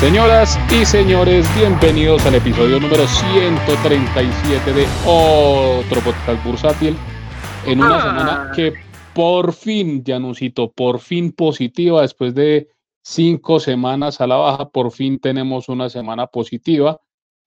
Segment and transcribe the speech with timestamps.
[0.00, 6.96] Señoras y señores, bienvenidos al episodio número 137 de otro podcast bursátil.
[7.66, 8.00] En una Ah.
[8.02, 8.72] semana que
[9.14, 12.68] por fin, Janusito, por fin positiva, después de
[13.02, 16.98] cinco semanas a la baja, por fin tenemos una semana positiva.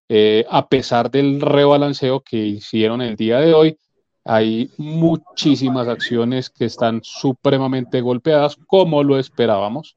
[0.08, 3.78] Eh, a pesar del rebalanceo que hicieron el día de hoy,
[4.26, 9.96] hay muchísimas acciones que están supremamente golpeadas, como lo esperábamos.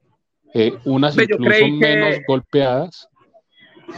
[0.53, 3.07] Eh, unas yo incluso que- menos golpeadas.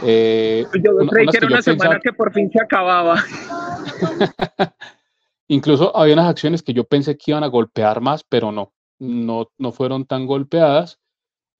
[0.02, 3.16] Eh, Yo una- creí que era una semana pensaba- que por fin se acababa.
[5.48, 9.50] Incluso había unas acciones que yo pensé que iban a golpear más, pero no, no,
[9.58, 10.98] no fueron tan golpeadas.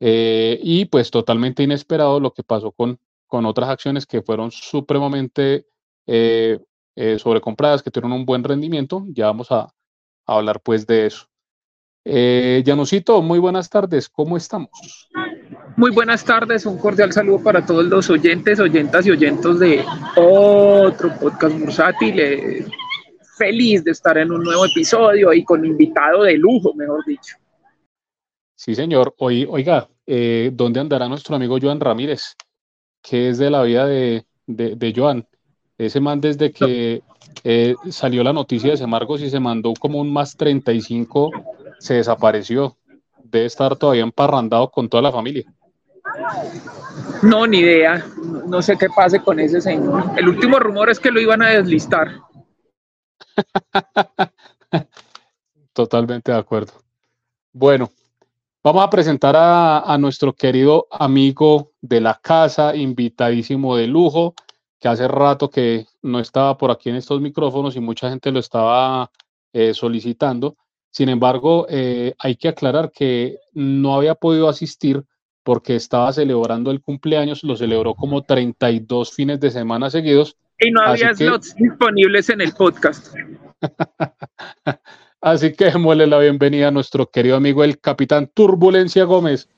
[0.03, 5.67] Eh, y pues totalmente inesperado lo que pasó con, con otras acciones que fueron supremamente
[6.07, 6.59] eh,
[6.97, 9.05] eh, sobrecompradas, que tuvieron un buen rendimiento.
[9.09, 9.73] Ya vamos a, a
[10.27, 11.27] hablar pues de eso.
[12.05, 12.65] Eh,
[13.23, 14.71] muy buenas tardes, ¿cómo estamos?
[15.77, 19.85] Muy buenas tardes, un cordial saludo para todos los oyentes, oyentas y oyentos de
[20.17, 22.21] otro podcast bursátil.
[22.21, 22.67] Eh,
[23.37, 27.37] feliz de estar en un nuevo episodio y con invitado de lujo, mejor dicho.
[28.55, 29.15] Sí, señor.
[29.19, 32.35] Hoy, oiga, eh, ¿dónde andará nuestro amigo Joan Ramírez?
[33.03, 35.27] ¿Qué es de la vida de, de, de Joan?
[35.79, 37.03] Ese man desde que
[37.43, 41.31] eh, salió la noticia de Semargos y se mandó como un más 35,
[41.81, 42.77] se desapareció.
[43.25, 45.45] Debe estar todavía emparrandado con toda la familia.
[47.23, 48.05] No, ni idea,
[48.47, 50.05] no, sé qué pase con ese señor.
[50.17, 52.21] El último rumor es que lo iban a deslistar.
[55.73, 56.73] Totalmente de acuerdo.
[57.53, 57.91] Bueno,
[58.63, 64.35] vamos a presentar a, a nuestro querido amigo de la casa, invitadísimo de lujo,
[64.81, 68.41] que hace rato que no estaba por aquí en estos micrófonos y mucha gente lo
[68.41, 69.11] estaba
[69.53, 70.57] eh, solicitando.
[70.91, 75.05] Sin embargo, eh, hay que aclarar que no había podido asistir
[75.43, 80.37] porque estaba celebrando el cumpleaños, lo celebró como 32 fines de semana seguidos.
[80.59, 83.15] Y no había que- slots disponibles en el podcast.
[85.23, 89.49] Así que démosle la bienvenida a nuestro querido amigo el capitán Turbulencia Gómez.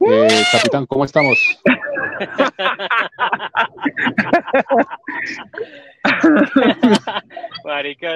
[0.00, 1.38] Eh, capitán, ¿cómo estamos?
[7.64, 8.08] Marica,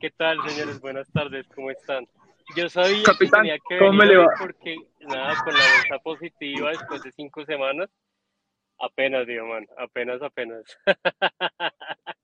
[0.00, 0.80] ¿qué tal, señores?
[0.80, 2.06] Buenas tardes, ¿cómo están?
[2.54, 4.34] Yo sabía Capitán, que tenía que ¿cómo venir le va?
[4.38, 7.90] porque, nada, con la bolsa positiva después de cinco semanas,
[8.78, 10.64] apenas, digo, man, apenas, apenas.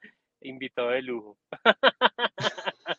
[0.43, 1.37] Invitado de lujo.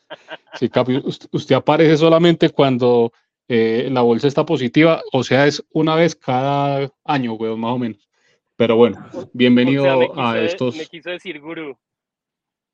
[0.57, 3.11] Sí, Capi, us- usted aparece solamente cuando
[3.49, 7.77] eh, la bolsa está positiva, o sea, es una vez cada año, weón, más o
[7.77, 8.09] menos.
[8.55, 8.97] Pero bueno,
[9.33, 10.75] bienvenido O sea, me quiso, a estos.
[10.77, 11.77] me quiso decir gurú.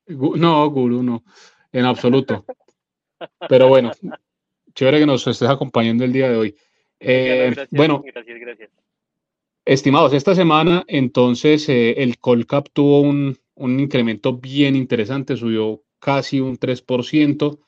[0.06, 1.24] Gu- No, gurú, no,
[1.72, 2.44] en absoluto.
[3.48, 3.92] Pero bueno,
[4.74, 6.56] chévere que nos estés acompañando el día de hoy.
[7.00, 8.70] Eh, Gracias, bueno, Gracias, gracias.
[9.64, 16.40] Estimados, esta semana entonces eh, el Colcap tuvo un, un incremento bien interesante, subió casi
[16.40, 17.60] un 3%.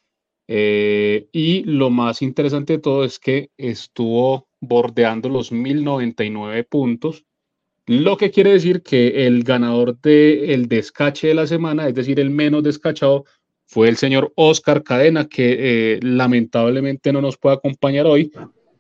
[0.49, 7.25] eh, y lo más interesante de todo es que estuvo bordeando los 1099 puntos,
[7.87, 12.31] lo que quiere decir que el ganador del descache de la semana, es decir, el
[12.31, 13.25] menos descachado,
[13.67, 18.31] fue el señor Oscar Cadena, que eh, lamentablemente no nos puede acompañar hoy,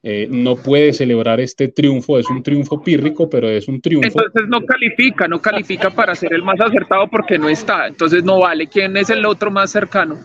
[0.03, 4.06] eh, no puede celebrar este triunfo, es un triunfo pírrico, pero es un triunfo.
[4.06, 7.87] Entonces no califica, no califica para ser el más acertado porque no está.
[7.87, 8.67] Entonces no vale.
[8.67, 10.19] ¿Quién es el otro más cercano?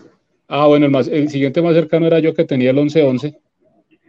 [0.48, 3.38] Ah, bueno, el, más, el siguiente más cercano era yo que tenía el 11-11.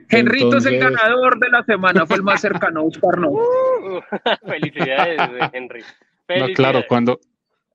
[0.09, 3.29] Henrito es el Entonces- ganador de la semana, fue el más cercano, Oscar no.
[3.31, 4.01] Uh,
[4.45, 5.19] felicidades,
[5.53, 5.79] Henry.
[5.81, 5.85] No,
[6.27, 6.55] Felicidades.
[6.57, 7.19] claro, cuando,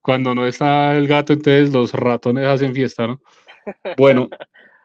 [0.07, 3.21] cuando no está el gato, entonces los ratones hacen fiesta, ¿no?
[3.99, 4.29] Bueno,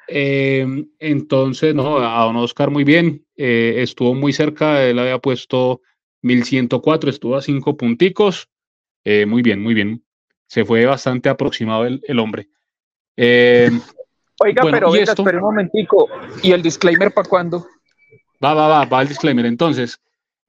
[0.07, 0.65] eh,
[0.97, 5.81] entonces, no, a don Oscar muy bien, eh, estuvo muy cerca, él había puesto
[6.23, 8.49] 1104, estuvo a cinco punticos,
[9.05, 10.03] eh, muy bien, muy bien,
[10.47, 12.49] se fue bastante aproximado el, el hombre.
[13.15, 15.21] Oiga, Bueno, pero ¿y venga, esto?
[15.21, 16.09] espere un momentico.
[16.41, 17.67] ¿Y el disclaimer para cuándo?
[18.43, 19.45] Va, va, va, va el disclaimer.
[19.45, 20.01] Entonces,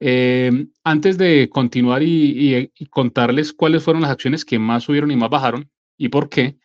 [0.05, 5.29] eh, antes de continuar y, contarles cuáles fueron las acciones que más subieron y más
[5.29, 6.57] bajaron y por qué,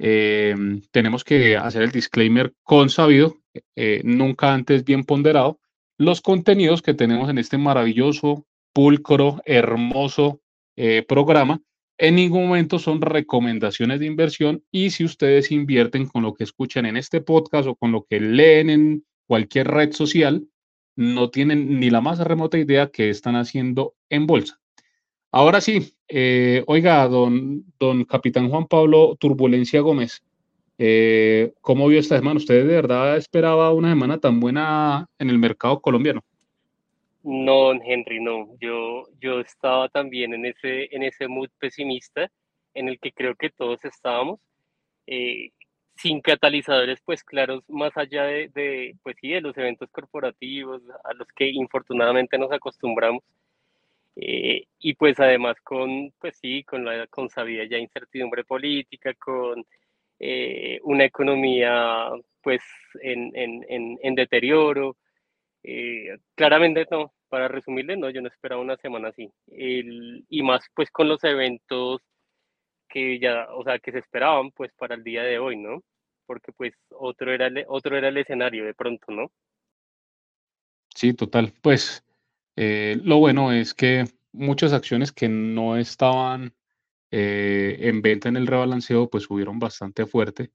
[0.00, 0.56] eh,
[0.90, 3.36] tenemos que hacer el disclaimer consabido,
[3.76, 5.60] eh, nunca antes bien ponderado,
[5.96, 10.40] los contenidos que tenemos en este maravilloso, pulcro, hermoso
[10.76, 11.62] eh, programa.
[11.98, 16.86] En ningún momento son recomendaciones de inversión y si ustedes invierten con lo que escuchan
[16.86, 20.48] en este podcast o con lo que leen en cualquier red social,
[21.02, 24.58] no tienen ni la más remota idea que están haciendo en bolsa.
[25.30, 30.22] Ahora sí, eh, oiga, don, don Capitán Juan Pablo Turbulencia Gómez,
[30.78, 32.38] eh, ¿cómo vio esta semana?
[32.38, 36.22] ¿Usted de verdad esperaba una semana tan buena en el mercado colombiano?
[37.22, 38.48] No, Henry, no.
[38.60, 42.30] Yo, yo estaba también en ese, en ese mood pesimista
[42.74, 44.40] en el que creo que todos estábamos,
[45.06, 45.50] eh,
[45.96, 51.28] sin catalizadores pues claros más allá de, pues sí, de los eventos corporativos a los
[51.36, 53.22] que infortunadamente nos acostumbramos.
[54.16, 59.64] Eh, y pues además con, pues sí, con la con sabida ya incertidumbre política, con
[60.18, 62.10] eh, una economía
[62.42, 62.62] pues
[63.02, 64.96] en, en, en, en deterioro,
[65.62, 69.30] eh, claramente no, para resumirle, no, yo no esperaba una semana así.
[69.48, 72.02] El, y más pues con los eventos
[72.92, 75.82] que ya, o sea, que se esperaban pues para el día de hoy, ¿no?
[76.26, 79.30] Porque pues otro era el, otro era el escenario de pronto, ¿no?
[80.94, 81.52] Sí, total.
[81.62, 82.04] Pues
[82.56, 86.54] eh, lo bueno es que muchas acciones que no estaban
[87.10, 90.50] eh, en venta en el rebalanceo pues subieron bastante fuerte.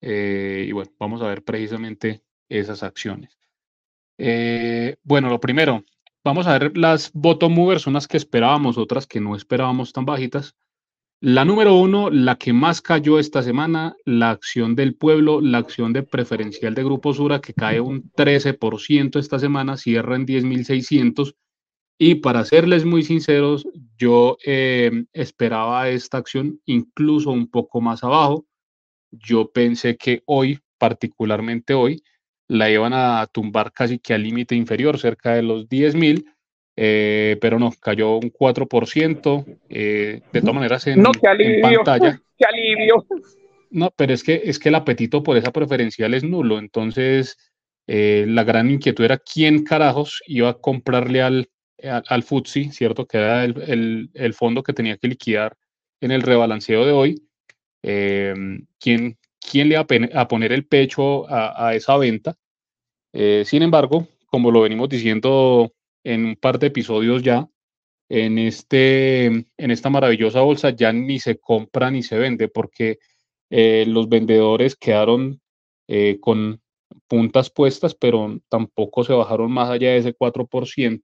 [0.00, 3.38] y bueno, vamos a ver precisamente esas acciones.
[4.18, 5.84] Eh, bueno, lo primero,
[6.22, 10.54] vamos a ver las bottom movers, unas que esperábamos, otras que no esperábamos tan bajitas.
[11.20, 15.92] La número uno, la que más cayó esta semana, la acción del pueblo, la acción
[15.92, 21.34] de preferencial de Grupo Sura, que cae un 13% esta semana, cierra en 10.600.
[21.98, 23.66] Y para serles muy sinceros,
[23.96, 28.44] yo eh, esperaba esta acción incluso un poco más abajo.
[29.10, 32.02] Yo pensé que hoy, particularmente hoy,
[32.48, 36.33] la iban a tumbar casi que al límite inferior, cerca de los 10 mil,
[36.76, 39.58] eh, pero no, cayó un 4%.
[39.68, 42.20] Eh, de todas maneras, en, no, pantalla.
[42.38, 43.06] ¡Qué alivio!
[43.70, 46.58] No, pero es que, es que el apetito por esa preferencial es nulo.
[46.58, 47.36] Entonces,
[47.86, 51.48] eh, la gran inquietud era quién carajos iba a comprarle al,
[51.82, 53.06] al, FTSE, ¿cierto?
[53.06, 55.56] Que era el, el, fondo que tenía que liquidar
[56.00, 57.22] en el rebalanceo de hoy.
[57.82, 62.36] ¿quién, quién le va a poner el pecho a, esa venta.
[63.12, 65.72] Eh, sin embargo, como lo venimos diciendo
[66.04, 67.48] en un par de episodios ya,
[68.08, 72.98] en, este, en esta maravillosa bolsa ya ni se compra ni se vende porque
[73.50, 75.40] eh, los vendedores quedaron
[75.88, 76.60] eh, con
[77.06, 81.00] puntas puestas, pero tampoco se bajaron más allá de ese 4%.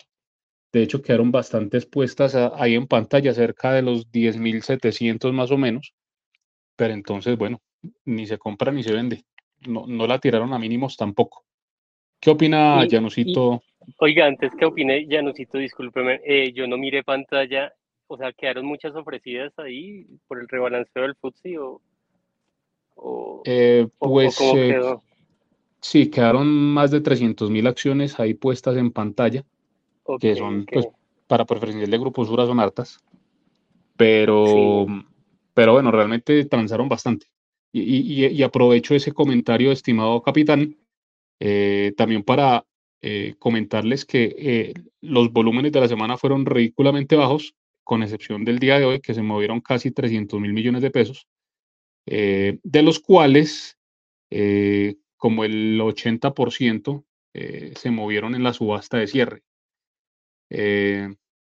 [0.73, 5.95] De hecho, quedaron bastantes puestas ahí en pantalla, cerca de los 10.700 más o menos.
[6.77, 7.61] Pero entonces, bueno,
[8.05, 9.25] ni se compra ni se vende.
[9.67, 11.45] No, no la tiraron a mínimos tampoco.
[12.21, 13.63] ¿Qué opina Janusito?
[13.99, 17.73] Oiga, antes que opine Janusito, discúlpeme, eh, yo no miré pantalla,
[18.07, 21.81] o sea, quedaron muchas ofrecidas ahí por el rebalanceo del FTSE o,
[22.97, 24.79] o, eh, pues eh,
[25.81, 29.45] sí, quedaron más de 300 mil acciones ahí puestas en pantalla,
[30.21, 30.89] que son pues
[31.27, 32.99] para preferencial de grupos Sura son hartas,
[33.97, 34.87] pero,
[35.55, 37.27] pero bueno, realmente transaron bastante.
[37.73, 40.77] Y, aprovecho ese comentario, estimado capitán,
[41.39, 42.65] eh, también para
[43.03, 47.55] eh, comentarles que eh, los volúmenes de la semana fueron ridículamente bajos,
[47.85, 51.27] con excepción del día de hoy, que se movieron casi 300 mil millones de pesos,
[52.07, 53.79] de los cuales
[55.17, 59.43] como el 80% se movieron en la subasta de cierre.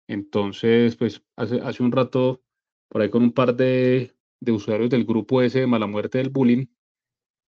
[0.07, 2.43] entonces, pues hace, hace un rato,
[2.89, 6.29] por ahí con un par de de usuarios del grupo ese de mala muerte del
[6.29, 6.65] bullying,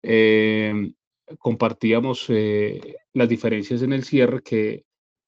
[0.02, 0.92] eh,
[1.38, 4.84] compartíamos eh, las diferencias en el cierre, que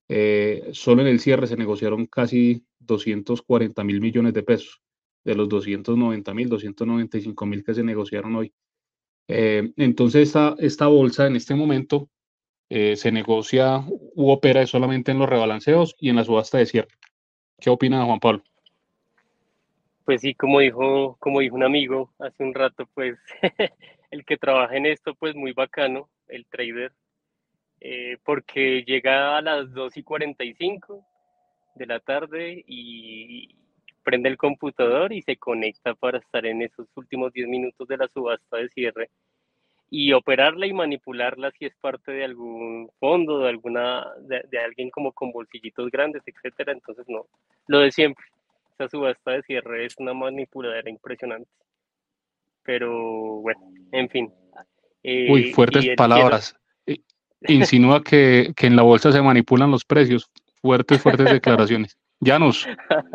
[0.08, 4.82] eh, solo en el cierre se negociaron casi 240 mil millones de pesos,
[5.24, 8.52] de los 290 mil, 295 mil que se negociaron hoy.
[9.26, 12.10] entonces, esta, esta bolsa en este momento
[12.68, 16.88] se negocia u opera solamente en los rebalanceos y en la subasta de cierre.
[17.58, 18.42] ¿Qué opina Juan Pablo?
[20.04, 23.18] pues sí, como dijo, como dijo un amigo hace un rato, pues
[24.14, 26.92] el que trabaja en esto, pues muy bacano, el trader,
[27.80, 31.04] eh, porque llega a las 2 y 45
[31.74, 33.56] de la tarde y
[34.04, 38.08] prende el computador y se conecta para estar en esos últimos 10 minutos de la
[38.08, 39.10] subasta de cierre
[39.90, 45.12] y operarla y manipularla si es parte de algún fondo, de alguna, de, alguien como
[45.12, 46.72] con bolsillitos grandes, etcétera.
[46.72, 47.26] Entonces, no,
[47.66, 48.24] lo de siempre
[48.72, 51.50] esa subasta de cierre es una manipuladera impresionante.
[52.64, 53.60] Pero bueno,
[53.92, 54.32] en fin.
[55.02, 56.56] Eh, Uy, fuertes palabras.
[57.46, 60.30] Insinúa que, que, en la bolsa se manipulan los precios.
[60.62, 61.96] Fuertes, fuertes declaraciones.
[62.20, 62.66] Ya nos,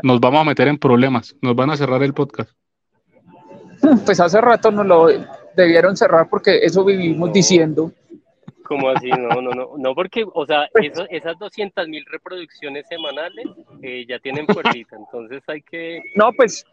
[0.03, 1.35] nos vamos a meter en problemas.
[1.41, 2.51] Nos van a cerrar el podcast.
[4.05, 5.07] Pues hace rato nos lo
[5.55, 7.91] debieron cerrar porque eso vivimos diciendo.
[8.63, 9.09] ¿Cómo así?
[9.09, 13.47] No, no, no, no, porque, o sea, pues esas 200 mil reproducciones semanales
[13.81, 16.03] eh, ya tienen fuerza, entonces hay que...
[16.15, 16.63] No, pues,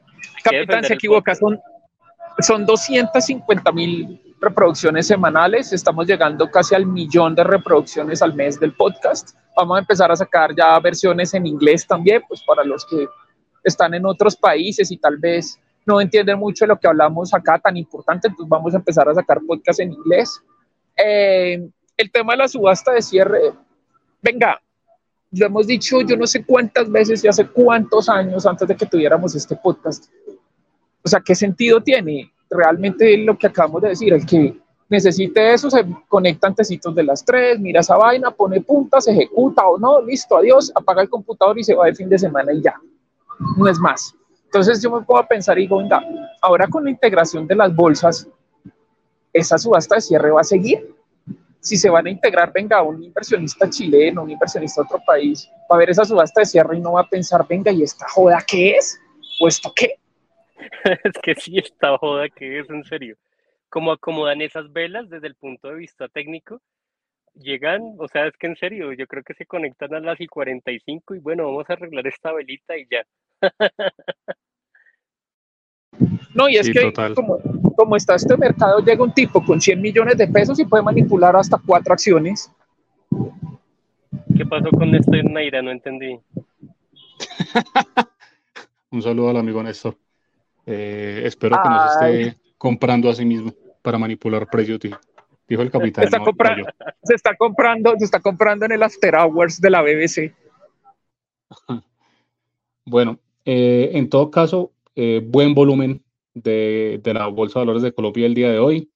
[0.45, 1.59] capitán, se equivoca, son,
[2.41, 5.73] son 250 mil reproducciones semanales.
[5.73, 9.37] Estamos llegando casi al millón de reproducciones al mes del podcast.
[9.57, 13.07] Vamos a empezar a sacar ya versiones en inglés también, pues para los que
[13.65, 17.59] están en otros países y tal vez no entienden mucho de lo que hablamos acá
[17.59, 20.43] tan importante, entonces vamos a empezar a sacar podcast en inglés.
[20.97, 23.53] Eh, el tema de la subasta de cierre,
[24.21, 24.61] venga,
[25.31, 28.87] lo hemos dicho yo no sé cuántas veces y hace cuántos años antes de que
[28.87, 30.07] tuviéramos este podcast.
[31.07, 32.33] O sea, ¿qué sentido tiene?
[32.51, 34.59] Realmente lo que acabamos de decir, el que
[34.89, 39.79] necesite eso se conecta antecitos de las tres, mira esa vaina, pone puntas, ejecuta o
[39.79, 42.75] no, listo, adiós, apaga el computador y se va de fin de semana y ya.
[43.57, 44.17] No es más.
[44.47, 46.03] Entonces yo me puedo pensar y digo, venga,
[46.43, 48.27] ahora con la integración de las bolsas,
[49.33, 50.93] esa subasta de cierre va a seguir
[51.61, 55.77] si se van a integrar, venga, un inversionista chileno, un inversionista de otro país, va
[55.77, 58.43] a ver esa subasta de cierre y no va a pensar, venga, ¿y esta joda
[58.45, 58.99] qué es?
[59.41, 60.01] ¿O esto qué?
[61.05, 63.17] es que sí, esta joda qué es, en serio.
[63.69, 66.61] ¿Cómo acomodan esas velas desde el punto de vista técnico?
[67.35, 70.27] Llegan, o sea, es que en serio, yo creo que se conectan a las y
[70.27, 73.05] 45 y bueno, vamos a arreglar esta velita y ya.
[76.35, 77.39] No, y es que como,
[77.77, 81.35] como, está este mercado, llega un tipo con 100 millones de pesos y puede manipular
[81.37, 82.51] hasta cuatro acciones.
[84.37, 85.63] ¿Qué pasó con Néstor Naira?
[85.63, 86.19] No entendí.
[88.91, 89.97] un saludo al amigo Néstor.
[90.67, 94.81] Eh, espero que nos esté comprando a sí mismo para manipular precios,
[95.49, 96.03] dijo el capitán.
[96.03, 96.19] se, está
[97.37, 100.35] comprando, se está comprando en el After Hours de la BBC.
[102.85, 106.03] bueno, eh, en todo caso, eh, buen volumen
[106.35, 108.91] de, la Bolsa de Valores de Colombia el día de hoy.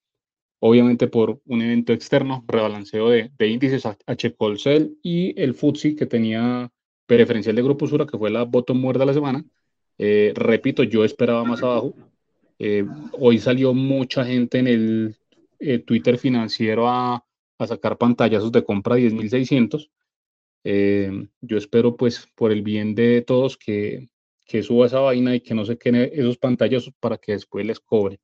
[0.59, 4.35] Obviamente por un evento externo, rebalanceo de, de índices H.
[4.35, 6.71] Colcel y el FTSE que tenía
[7.07, 9.45] preferencial de Grupo Sura, que fue la bottom muerta de la semana.
[10.03, 11.95] Eh, repito, yo esperaba más abajo.
[12.59, 12.87] Eh,
[13.19, 17.23] hoy salió mucha gente en el Twitter financiero a,
[17.59, 19.91] a, sacar pantallazos de compra 10.600.
[21.43, 24.09] yo espero, pues, por el bien de todos, que,
[24.47, 27.79] que suba esa vaina y que no se queden esos pantallas para que después les
[27.79, 28.19] cobren.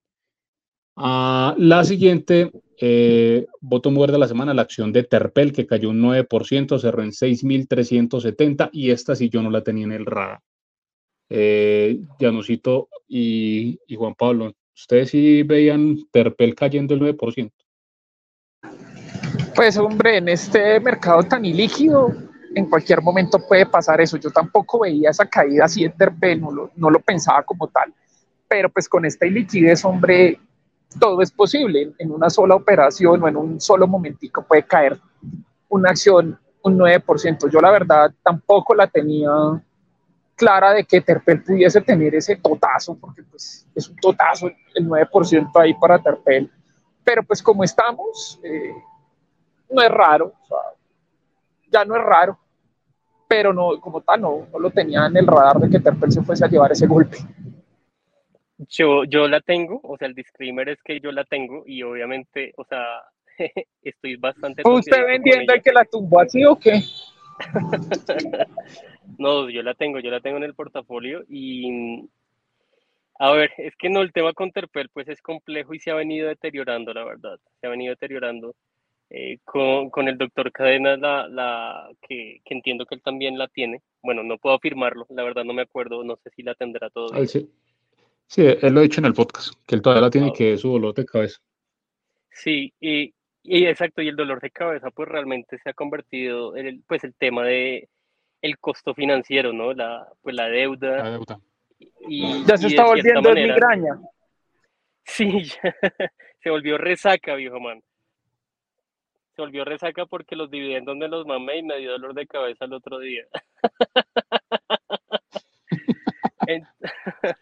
[0.96, 5.90] Ah, la siguiente, eh, voto muerde de la semana, la acción de Terpel, que cayó
[5.90, 10.40] un 9%, cerró en 6.370 y esta sí yo no la tenía en el radar.
[11.28, 12.00] Eh,
[13.08, 17.52] y, Juan Pablo, ¿ustedes sí veían Terpel cayendo el 9%?
[19.54, 22.12] Pues hombre, en este mercado tan ilíquido,
[22.54, 24.16] en cualquier momento puede pasar eso.
[24.18, 27.92] Yo tampoco veía esa caída así de no lo, no lo pensaba como tal,
[28.48, 30.38] pero pues con esta iliquidez, hombre,
[31.00, 31.92] todo es posible.
[31.98, 34.98] En una sola operación o en un solo momentico puede caer
[35.68, 37.48] una acción un 9%.
[37.48, 39.30] Yo la verdad tampoco la tenía
[40.36, 45.50] clara de que Terpel pudiese tener ese totazo, porque pues es un totazo el 9%
[45.54, 46.50] ahí para Terpel.
[47.02, 48.74] Pero pues como estamos, eh,
[49.70, 50.32] no es raro,
[51.70, 52.38] ya no es raro
[53.28, 56.22] pero no, como tal, no, no lo tenía en el radar de que Terpel se
[56.22, 57.18] fuese a llevar ese golpe.
[58.68, 62.54] Yo, yo la tengo, o sea, el disclaimer es que yo la tengo y obviamente,
[62.56, 62.82] o sea,
[63.82, 64.62] estoy bastante...
[64.64, 66.82] ¿Usted vendiendo el que la tumbó así o qué?
[69.18, 72.08] no, yo la tengo, yo la tengo en el portafolio y...
[73.18, 75.94] A ver, es que no, el tema con Terpel pues es complejo y se ha
[75.94, 78.54] venido deteriorando, la verdad, se ha venido deteriorando.
[79.08, 83.46] Eh, con, con, el doctor Cadena, la, la que, que, entiendo que él también la
[83.46, 83.80] tiene.
[84.02, 87.26] Bueno, no puedo afirmarlo, la verdad no me acuerdo, no sé si la tendrá todavía.
[87.26, 87.48] Sí.
[88.26, 90.34] sí, él lo ha dicho en el podcast, que él todavía la tiene y ah,
[90.36, 91.38] que es su dolor de cabeza.
[92.32, 96.66] Sí, y, y, exacto, y el dolor de cabeza pues realmente se ha convertido en
[96.66, 97.88] el, pues el tema de
[98.42, 99.72] el costo financiero, ¿no?
[99.72, 100.96] La, pues la deuda.
[100.98, 101.40] La deuda.
[102.08, 103.98] Y, ya se está volviendo manera, migraña.
[105.08, 105.44] Sí,
[106.42, 107.80] se volvió resaca, viejo man
[109.36, 112.64] se volvió resaca porque los dividendos me los mamé y me dio dolor de cabeza
[112.64, 113.24] el otro día.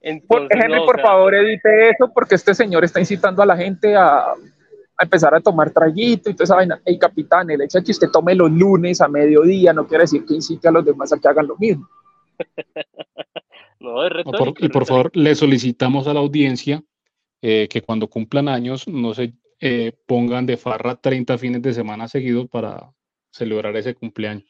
[0.00, 4.34] Entonces, Henry, por favor, edite eso porque este señor está incitando a la gente a,
[4.96, 6.80] a empezar a tomar traguito y toda esa vaina.
[6.84, 10.24] Hey, capitán, el hecho de que usted tome los lunes a mediodía no quiere decir
[10.24, 11.88] que incite a los demás a que hagan lo mismo.
[13.80, 16.82] no, es retórico, y por favor, le solicitamos a la audiencia
[17.42, 22.08] eh, que cuando cumplan años no se eh, pongan de farra 30 fines de semana
[22.08, 22.92] seguidos para
[23.30, 24.44] celebrar ese cumpleaños.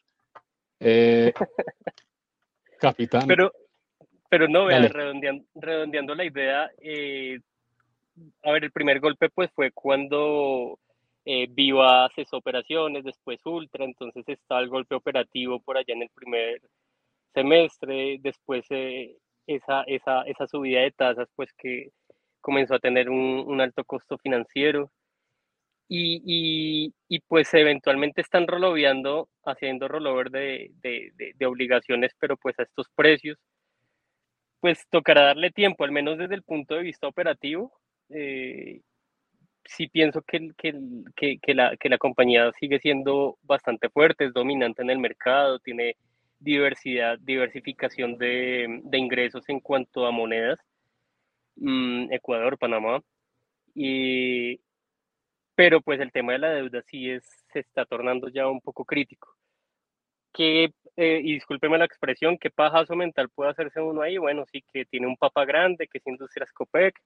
[0.80, 1.32] Eh,
[2.80, 3.26] capitán.
[3.26, 3.52] Pero,
[4.28, 4.88] pero no, vea,
[5.54, 7.40] redondeando, la idea, eh,
[8.42, 10.78] a ver, el primer golpe pues fue cuando
[11.25, 16.61] Viva cesó operaciones, después Ultra, entonces está el golpe operativo por allá en el primer
[17.33, 18.66] semestre, después
[19.47, 21.90] esa, esa, esa subida de tasas pues que
[22.40, 24.90] comenzó a tener un, alto costo financiero
[25.88, 26.92] y,
[27.28, 33.38] pues eventualmente están roloviando, haciendo rollover de, de, obligaciones, pero pues a estos precios,
[34.61, 37.73] pues tocará darle tiempo, al menos desde el punto de vista operativo.
[38.11, 38.80] Eh,
[39.64, 44.82] sí pienso que, que, que, la, que la compañía sigue siendo bastante fuerte, es dominante
[44.82, 45.96] en el mercado, tiene
[46.38, 50.58] diversidad, diversificación de, ingresos en cuanto a monedas,
[51.56, 53.00] mm, Ecuador, Panamá,
[53.75, 54.61] y,
[55.54, 58.84] pero pues el tema de la deuda sí es, se está tornando ya un poco
[58.84, 59.28] crítico.
[60.32, 64.18] Que, eh, y discúlpeme la expresión, ¿qué pajazo mental puede hacerse uno ahí?
[64.18, 67.00] Bueno, sí que tiene un papa grande, que es Industrias Copec,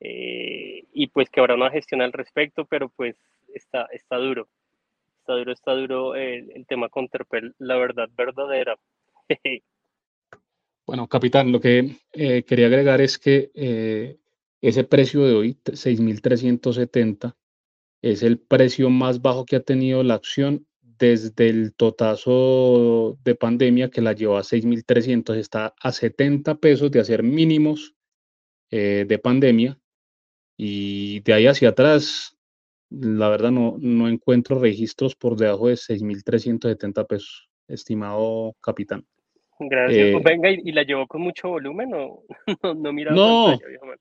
[0.00, 3.16] eh, y pues que habrá una gestión al respecto, pero pues
[3.54, 4.48] está, está duro,
[5.18, 8.78] está duro, está duro el, tema con Terpel, la verdad verdadera.
[10.86, 14.18] bueno, capitán, lo que eh, quería agregar es que eh,
[14.60, 17.34] ese precio de hoy, 6.370,
[18.00, 23.90] es el precio más bajo que ha tenido la acción desde el totazo de pandemia
[23.90, 27.94] que la llevó a 6.300, está a 70 pesos de hacer mínimos
[28.70, 29.78] de pandemia
[30.60, 32.36] y de ahí hacia atrás,
[32.90, 39.06] la verdad no, no encuentro registros por debajo de 6.370 pesos, estimado capitán.
[39.60, 40.12] Gracias.
[40.12, 42.24] Pues eh, venga, ¿y, la llevó con mucho volumen o
[42.62, 43.58] no, no No,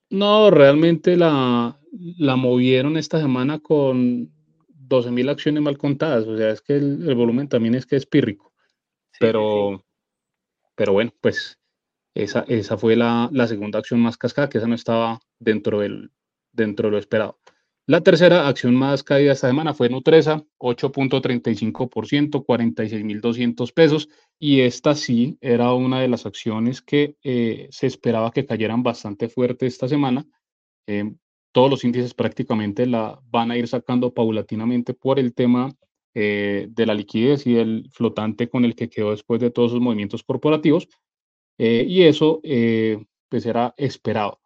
[0.09, 4.31] no, realmente la, la movieron esta semana con
[4.87, 6.25] 12.000 acciones mal contadas.
[6.25, 8.53] O sea, es que el, volumen también es que es pírrico.
[9.19, 9.83] pero,
[10.75, 11.59] pero bueno, pues
[12.15, 16.11] esa, esa fue la, la segunda acción más cascada, que esa no estaba dentro del,
[16.57, 17.39] dentro de lo esperado.
[17.89, 24.09] La tercera acción más caída esta semana fue Nutresa, 8.35%, 46.200 pesos.
[24.37, 29.29] Y esta sí era una de las acciones que eh, se esperaba que cayeran bastante
[29.29, 30.25] fuerte esta semana.
[30.85, 31.13] Eh,
[31.53, 35.73] todos los índices prácticamente la van a ir sacando paulatinamente por el tema
[36.13, 39.79] eh, de la liquidez y el flotante con el que quedó después de todos sus
[39.79, 40.89] movimientos corporativos.
[41.57, 42.41] y eso
[43.29, 44.39] pues era esperado.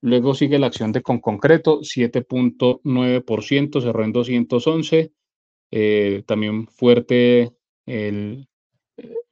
[0.00, 5.12] Luego sigue la acción de con concreto, 7.9%, cerró en 211.
[5.70, 7.52] Eh, también fuerte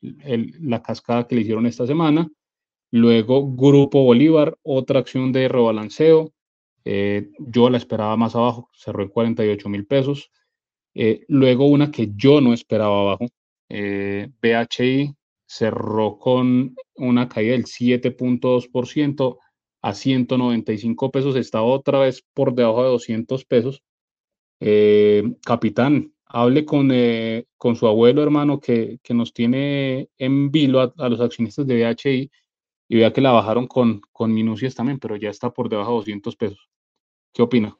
[0.00, 2.29] la cascada que le hicieron esta semana.
[2.90, 6.33] Luego Grupo Bolívar, otra acción de rebalanceo.
[6.85, 10.31] Eh, yo la esperaba más abajo, cerró en 48 mil pesos.
[10.94, 13.26] Eh, luego una que yo no esperaba abajo,
[13.68, 15.14] BHI
[15.46, 19.38] cerró con una caída del 7.2%
[19.87, 23.85] a 195 pesos, está otra vez por debajo de 200 pesos.
[24.59, 30.81] Eh, capitán, hable con, eh, con su abuelo hermano que, que, nos tiene en vilo
[30.81, 32.31] a, los accionistas de BHI
[32.88, 35.99] y vea que la bajaron con, con minucias también, pero ya está por debajo de
[35.99, 36.68] 200 pesos.
[37.33, 37.77] ¿Qué opina?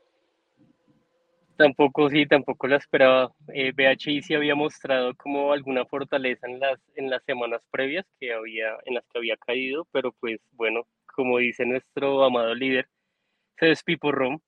[1.57, 3.33] Tampoco, sí, tampoco la esperaba.
[3.53, 8.33] Eh, BHI sí había mostrado como alguna fortaleza en las, en las semanas previas que
[8.33, 10.87] había, en las que había caído, pero pues bueno,
[11.17, 12.89] como dice nuestro amado líder,
[13.59, 14.41] se despiporró.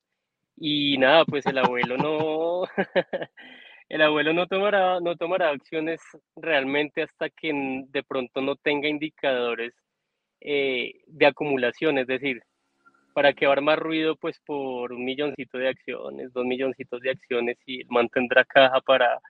[0.57, 2.65] Y nada, pues el abuelo no,
[3.89, 6.01] el abuelo no tomará, no tomará acciones
[6.37, 7.53] realmente hasta que
[7.89, 9.75] de pronto no tenga indicadores
[10.41, 12.43] eh, de acumulación, es decir,
[13.15, 17.59] para que va más ruido pues por un milloncito de acciones, dos milloncitos de acciones
[17.67, 19.21] y mantendrá caja para,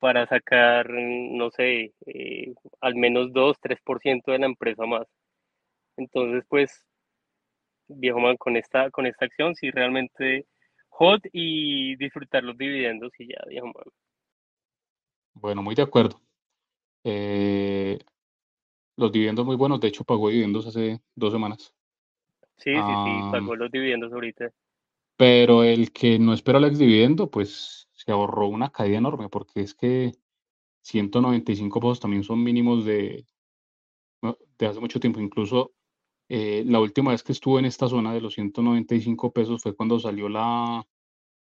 [0.00, 5.06] para sacar, no sé, eh, al menos 2, 3% de la empresa más.
[5.98, 6.86] Entonces, pues,
[7.88, 10.46] viejo man, con esta, con esta acción, sí, realmente
[10.88, 13.84] hot y disfrutar los dividendos y ya, viejo man.
[15.34, 16.20] Bueno, muy de acuerdo.
[17.04, 17.98] Eh,
[18.96, 21.74] los dividendos muy buenos, de hecho pagó dividendos hace dos semanas.
[22.56, 24.52] Sí, sí, sí, pagó los dividendos ahorita.
[25.16, 29.60] Pero el que no espera el ex dividendo, pues se ahorró una caída enorme, porque
[29.60, 30.12] es que
[30.82, 33.24] 195 pesos también son mínimos de,
[34.58, 35.20] de hace mucho tiempo.
[35.20, 35.72] Incluso
[36.28, 39.98] eh, la última vez que estuve en esta zona de los 195 pesos fue cuando
[39.98, 40.86] salió la,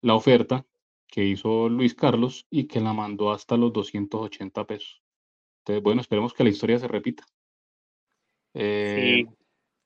[0.03, 0.65] la oferta
[1.09, 5.03] que hizo Luis Carlos y que la mandó hasta los 280 pesos.
[5.61, 7.25] Entonces, bueno, esperemos que la historia se repita.
[8.55, 9.37] Eh, sí,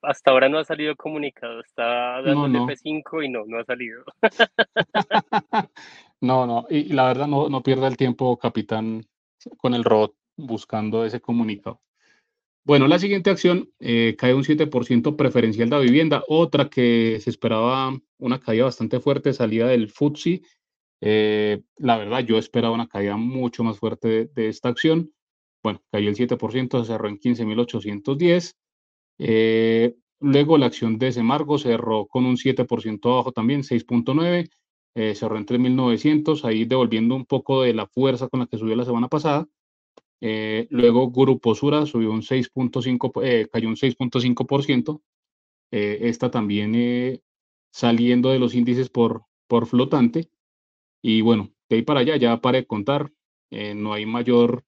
[0.01, 4.03] hasta ahora no ha salido comunicado, está dando el F5 y no, no ha salido.
[6.21, 9.03] no, no, y, la verdad no, no pierda el tiempo, capitán,
[9.57, 11.81] con el robot buscando ese comunicado.
[12.65, 16.23] Bueno, la siguiente acción eh, cae un 7% preferencial de la vivienda.
[16.27, 20.41] Otra que se esperaba una caída bastante fuerte, salida del FTSE.
[21.01, 25.13] Eh, la verdad, yo esperaba una caída mucho más fuerte de, esta acción.
[25.63, 28.55] Bueno, cayó el 7%, se cerró en 15.810.
[29.19, 34.49] Eh, luego la acción de Semargo cerró con un 7% abajo también, 6.9,
[34.95, 38.75] eh, cerró en 3.900, ahí devolviendo un poco de la fuerza con la que subió
[38.75, 39.47] la semana pasada.
[40.21, 45.01] Eh, luego Grupo Sura subió un 6.5, eh, cayó un 6.5%.
[45.71, 47.21] esta también
[47.71, 50.29] saliendo de los índices por, por flotante.
[51.01, 53.11] Y bueno, de ahí para allá ya para de contar.
[53.51, 54.65] no hay mayor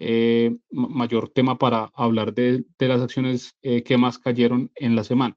[0.00, 5.36] eh, mayor tema para hablar de, las acciones eh, que más cayeron en la semana.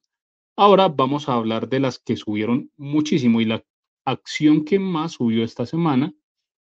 [0.56, 3.66] Ahora vamos a hablar de las que subieron muchísimo y la
[4.06, 6.14] acción que más subió esta semana,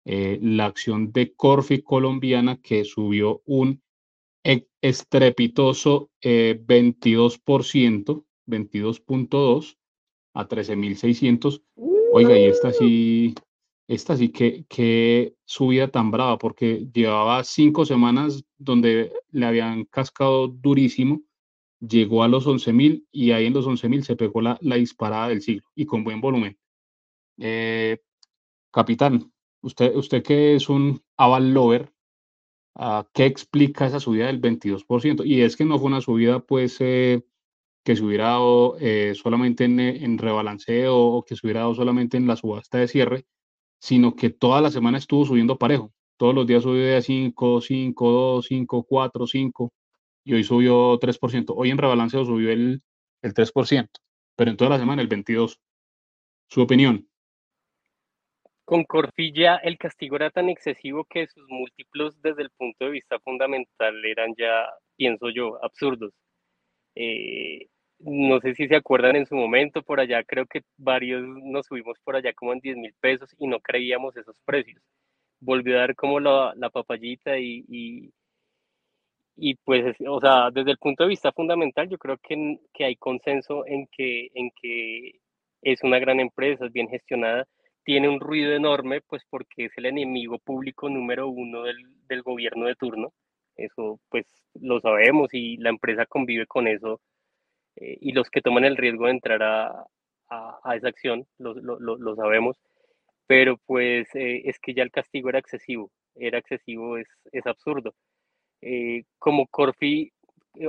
[0.05, 3.81] eh, la acción de Corfi colombiana que subió un
[4.43, 9.77] e, estrepitoso 22%, 22.2
[10.35, 11.63] a 13.600.
[12.11, 13.33] Oiga, y esta sí,
[13.87, 20.47] esta sí que, que subida tan brava, porque llevaba cinco semanas donde le habían cascado
[20.47, 21.21] durísimo,
[21.79, 25.41] llegó a los 11.000 y ahí en los 11.000 se pegó la, la, disparada del
[25.41, 26.57] siglo y con buen volumen.
[27.37, 27.99] Eh,
[28.71, 29.31] capitán,
[29.65, 31.91] usted, usted que es un aval lover,
[32.75, 35.25] uh, ¿qué explica esa subida del 22%?
[35.25, 37.23] Y es que no fue una subida pues eh,
[37.83, 42.17] que se hubiera dado eh, solamente en, en rebalanceo o que se hubiera dado solamente
[42.17, 43.25] en la subasta de cierre,
[43.79, 45.93] sino que toda la semana estuvo subiendo parejo.
[46.17, 49.73] Todos los días subió de 5, 5, 2, 5, 4, 5
[50.25, 51.53] y hoy subió 3%.
[51.55, 52.81] Hoy en rebalanceo subió el,
[53.21, 53.89] el 3%,
[54.35, 55.57] pero en toda la semana el 22%.
[56.47, 57.09] Su opinión.
[58.65, 63.19] Con Corfilla el castigo era tan excesivo que sus múltiplos desde el punto de vista
[63.19, 66.13] fundamental eran ya, pienso yo, absurdos.
[66.95, 67.67] Eh,
[67.99, 71.99] no sé si se acuerdan en su momento, por allá creo que varios nos subimos
[72.03, 74.81] por allá como en 10 mil pesos y no creíamos esos precios.
[75.39, 77.65] Volvió a dar como la, la papayita y,
[79.37, 82.95] y, pues, o sea, desde el punto de vista fundamental, yo creo que, que hay
[82.95, 85.19] consenso en que, en que
[85.61, 87.45] es una gran empresa, es bien gestionada,
[87.85, 92.65] tiene un ruido enorme, pues porque es el enemigo público número uno del, del gobierno
[92.65, 93.13] de turno.
[93.55, 96.99] Eso pues lo sabemos y la empresa convive con eso
[97.77, 99.85] eh, y los que toman el riesgo de entrar a,
[100.29, 102.57] a, esa acción, lo, lo, lo, sabemos,
[103.27, 107.93] pero pues eh, es que ya el castigo era excesivo, era excesivo, es, es absurdo.
[108.61, 110.11] Eh, como Corfi,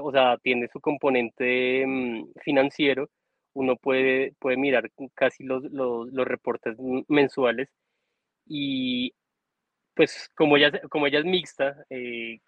[0.00, 3.08] o sea, tiene su componente mm, financiero,
[3.56, 6.76] uno puede, puede mirar casi los, los, reportes
[7.08, 7.68] mensuales
[8.46, 9.14] y
[9.94, 11.84] pues como ella, como ella es mixta,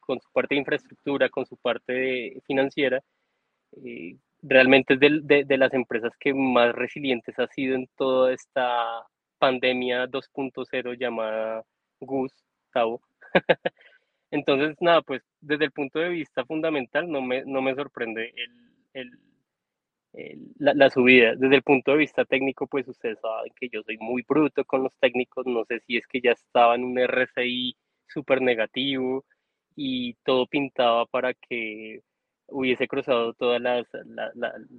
[0.00, 3.02] con su parte de infraestructura, con su parte financiera,
[4.42, 9.06] realmente es de, de, las empresas que más resilientes ha sido en toda esta
[9.38, 11.64] pandemia 2.0 llamada
[12.00, 13.00] Gustavo.
[14.30, 18.34] Entonces, nada, pues desde el punto de vista fundamental no me, no me sorprende
[18.92, 19.10] el,
[20.58, 21.34] la, subida.
[21.36, 24.82] Desde el punto de vista técnico, pues ustedes saben que yo soy muy bruto con
[24.84, 27.76] los técnicos, no sé si es que ya estaba en un RSI
[28.06, 29.24] súper negativo
[29.76, 32.00] y todo pintaba para que
[32.48, 33.86] hubiese cruzado todas las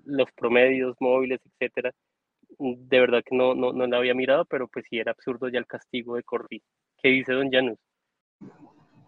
[0.05, 1.93] los promedios móviles, etcétera.
[2.57, 5.59] De verdad que no, no, no la había mirado, pero pues sí era absurdo ya
[5.59, 6.61] el castigo de Corfi.
[7.01, 7.77] ¿Qué dice don Janus?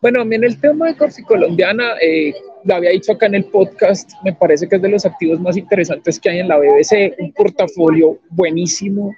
[0.01, 2.33] Bueno, a en el tema de Corfi colombiana, eh,
[2.63, 5.57] lo había dicho acá en el podcast, me parece que es de los activos más
[5.57, 9.15] interesantes que hay en la BBC, un portafolio buenísimo.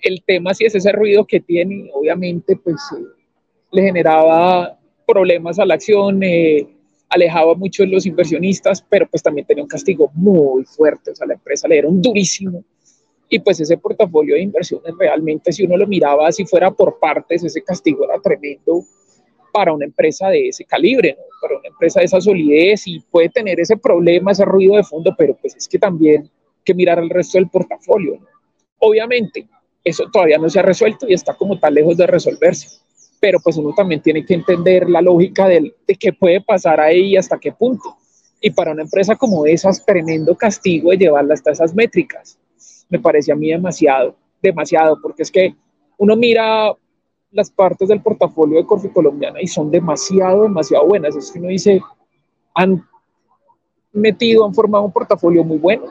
[0.00, 3.02] El tema sí es ese ruido que tiene, obviamente, pues eh,
[3.72, 6.66] le generaba problemas a la acción, eh,
[7.10, 11.26] alejaba mucho de los inversionistas, pero pues también tenía un castigo muy fuerte, o sea,
[11.26, 12.64] la empresa le dieron durísimo.
[13.28, 17.44] Y pues ese portafolio de inversiones realmente, si uno lo miraba, si fuera por partes,
[17.44, 18.82] ese castigo era tremendo
[19.52, 23.60] para una empresa de ese calibre, para una empresa de esa solidez y puede tener
[23.60, 26.30] ese problema, ese ruido de fondo, pero pues es que también
[26.64, 28.18] que mirar el resto del portafolio.
[28.78, 29.48] Obviamente,
[29.84, 32.80] eso todavía no se ha resuelto y está como tan lejos de resolverse
[33.20, 37.16] pero pues uno también tiene que entender la lógica de, qué puede pasar ahí y
[37.16, 37.96] hasta qué punto.
[38.40, 42.38] Y para una empresa como esa es tremendo castigo de llevarla hasta esas métricas.
[42.88, 45.54] Me parece a mí demasiado, demasiado, porque es que
[45.98, 46.72] uno mira
[47.32, 51.16] las partes del portafolio de Corfi Colombiana y son demasiado, demasiado buenas.
[51.16, 51.80] Es que uno dice,
[52.54, 52.84] han
[53.92, 55.86] metido, han formado un portafolio muy bueno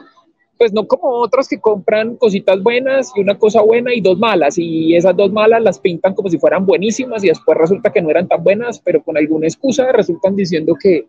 [0.60, 4.58] pues no como otras que compran cositas buenas y una cosa buena y dos malas,
[4.58, 8.10] y esas dos malas las pintan como si fueran buenísimas y después resulta que no
[8.10, 11.06] eran tan buenas, pero con alguna excusa resultan diciendo que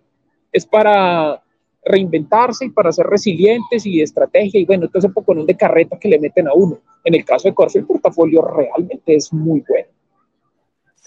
[0.54, 1.44] es para
[1.84, 6.08] reinventarse y para ser resilientes y estrategia, y bueno, entonces un poco de carreta que
[6.08, 6.80] le meten a uno.
[7.04, 9.89] En el caso de Corfe, el portafolio realmente es muy bueno.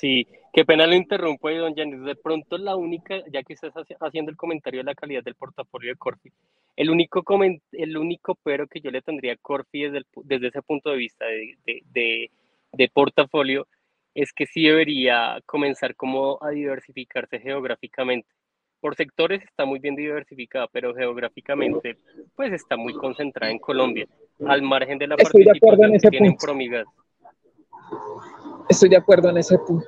[0.04, 2.02] Sí, qué pena lo interrumpo ahí, don Janis.
[2.02, 5.90] De pronto la única, ya que estás haciendo el comentario de la calidad del portafolio
[5.90, 6.30] de Corfi,
[6.76, 7.24] el único,
[7.72, 11.24] el único pero que yo le tendría a Corfi desde, desde ese punto de vista
[11.24, 11.56] de,
[11.94, 12.30] de,
[12.70, 13.66] de, portafolio
[14.12, 18.28] es que sí debería comenzar como a diversificarse geográficamente.
[18.80, 21.96] Por sectores está muy bien diversificada, pero geográficamente
[22.36, 24.06] pues está muy concentrada en Colombia,
[24.46, 26.86] al margen de la participación que tiene en Promigas.
[28.68, 29.86] Estoy de acuerdo en ese punto.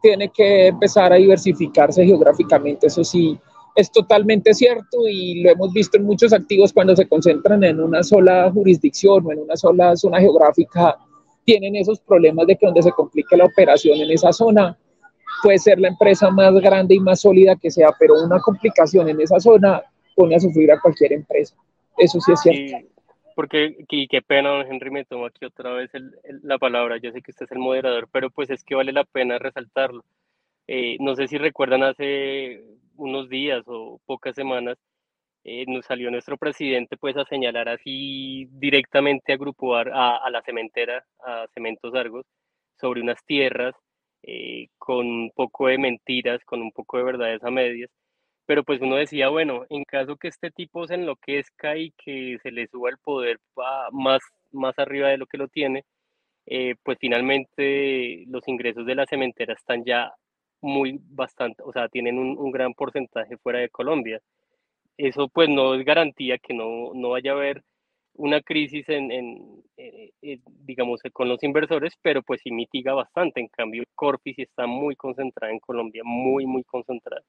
[0.00, 3.38] tiene que empezar a diversificarse geográficamente, eso sí,
[3.74, 8.02] es totalmente cierto y lo hemos visto en muchos activos cuando se concentran en una
[8.02, 10.96] sola jurisdicción o en una sola zona geográfica,
[11.44, 14.78] tienen esos problemas de que donde se complique la operación en esa zona,
[15.42, 19.20] puede ser la empresa más grande y más sólida que sea, pero una complicación en
[19.20, 19.82] esa zona
[20.14, 21.54] pone a sufrir a cualquier empresa.
[21.98, 22.93] Eso sí es cierto
[23.34, 25.90] porque y qué pena, don Henry, me tomo aquí otra vez
[26.42, 26.98] la palabra.
[26.98, 30.04] Yo sé que usted es el moderador, pero pues es que vale la pena resaltarlo.
[30.68, 32.62] Eh, no sé si recuerdan hace
[32.96, 34.78] unos días o pocas semanas,
[35.44, 39.82] eh, nos salió nuestro presidente pues a señalar así directamente a Grupo a,
[40.18, 42.26] a la cementera, a Cementos Argos,
[42.80, 43.74] sobre unas tierras
[44.22, 47.90] eh, con un poco de mentiras, con un poco de verdades a medias
[48.46, 52.50] pero pues uno decía, bueno, en caso que este tipo se enloquezca y que se
[52.50, 53.38] le suba el poder
[53.92, 55.84] más, más arriba de lo que lo tiene,
[56.46, 60.12] eh, pues finalmente los ingresos de la cementera están ya
[60.60, 64.20] muy bastante, o sea, tienen un, gran porcentaje fuera de Colombia.
[64.96, 67.64] Eso pues no es garantía que no, no vaya a haber
[68.14, 69.10] una crisis en,
[69.76, 73.40] eh, eh, digamos, con los inversores, pero pues sí mitiga bastante.
[73.40, 77.22] En cambio, Corpis está muy concentrada en Colombia, muy, muy concentrada.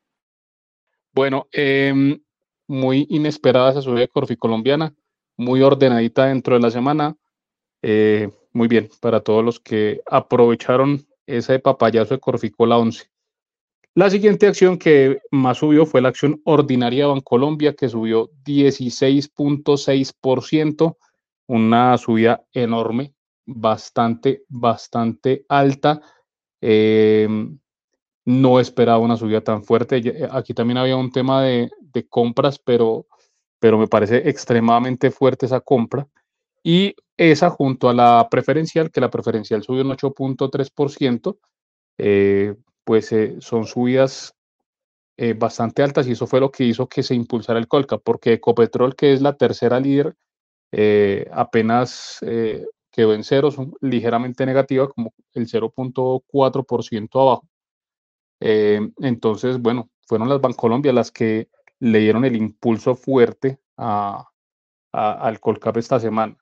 [1.15, 2.19] Bueno, em,
[2.67, 4.93] muy inesperada esa subida de Corfi colombiana,
[5.37, 7.15] muy ordenadita dentro de la semana.
[7.81, 13.05] Eh, muy bien, para todos los que aprovecharon ese papayazo de Corficola 11.
[13.93, 20.97] La siguiente acción que más subió fue la acción ordinaria de Bancolombia, que subió 16.6%,
[21.47, 23.13] una subida enorme,
[23.45, 26.01] bastante, bastante alta.
[26.59, 27.57] Em,
[28.25, 29.97] no esperaba una subida tan fuerte.
[29.97, 31.69] Eh, aquí también había un tema de,
[32.09, 33.07] compras, pero,
[33.59, 36.07] pero me parece extremadamente fuerte esa compra.
[36.63, 41.37] Y esa junto a la preferencial, que la preferencial subió un 8.3%,
[41.99, 44.33] eh, pues eh, son subidas
[45.37, 48.97] bastante altas y eso fue lo que hizo que se impulsara el Colca, porque Ecopetrol,
[48.97, 50.13] que es la tercera líder,
[51.31, 52.19] apenas
[52.91, 57.47] quedó en ceros, ligeramente negativa, como el 0.4% abajo.
[58.39, 65.77] Eh, entonces, bueno, fueron las Bancolombia las que le dieron el impulso fuerte al Colcap
[65.77, 66.37] esta semana.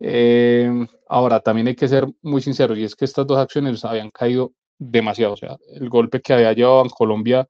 [0.00, 0.70] Eh,
[1.08, 4.52] ahora, también hay que ser muy sinceros, y es que estas dos acciones habían caído
[4.78, 5.34] demasiado.
[5.34, 7.48] O sea, el golpe que había llevado Bancolombia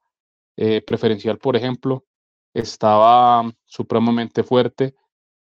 [0.55, 2.05] eh, preferencial, por ejemplo,
[2.53, 4.95] estaba supremamente fuerte.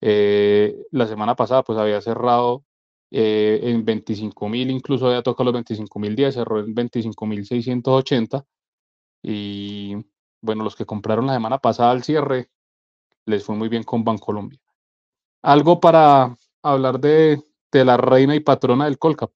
[0.02, 2.64] la semana pasada, pues había cerrado
[3.12, 8.46] eh, en 25.000, incluso había tocado los 25.010, cerró en 25.680.
[9.24, 9.96] Y
[10.42, 12.50] bueno, los que compraron la semana pasada al cierre,
[13.26, 14.60] les fue muy bien con Bancolombia.
[15.42, 17.42] Algo para hablar de,
[17.72, 19.32] de la reina y patrona del Colcap.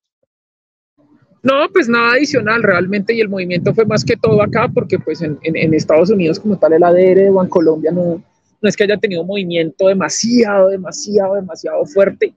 [1.41, 5.21] No, pues nada adicional realmente y el movimiento fue más que todo acá porque pues
[5.21, 8.23] en, en, Estados Unidos como tal el ADR de Bancolombia no,
[8.61, 12.33] no es que haya tenido movimiento demasiado, demasiado, demasiado fuerte.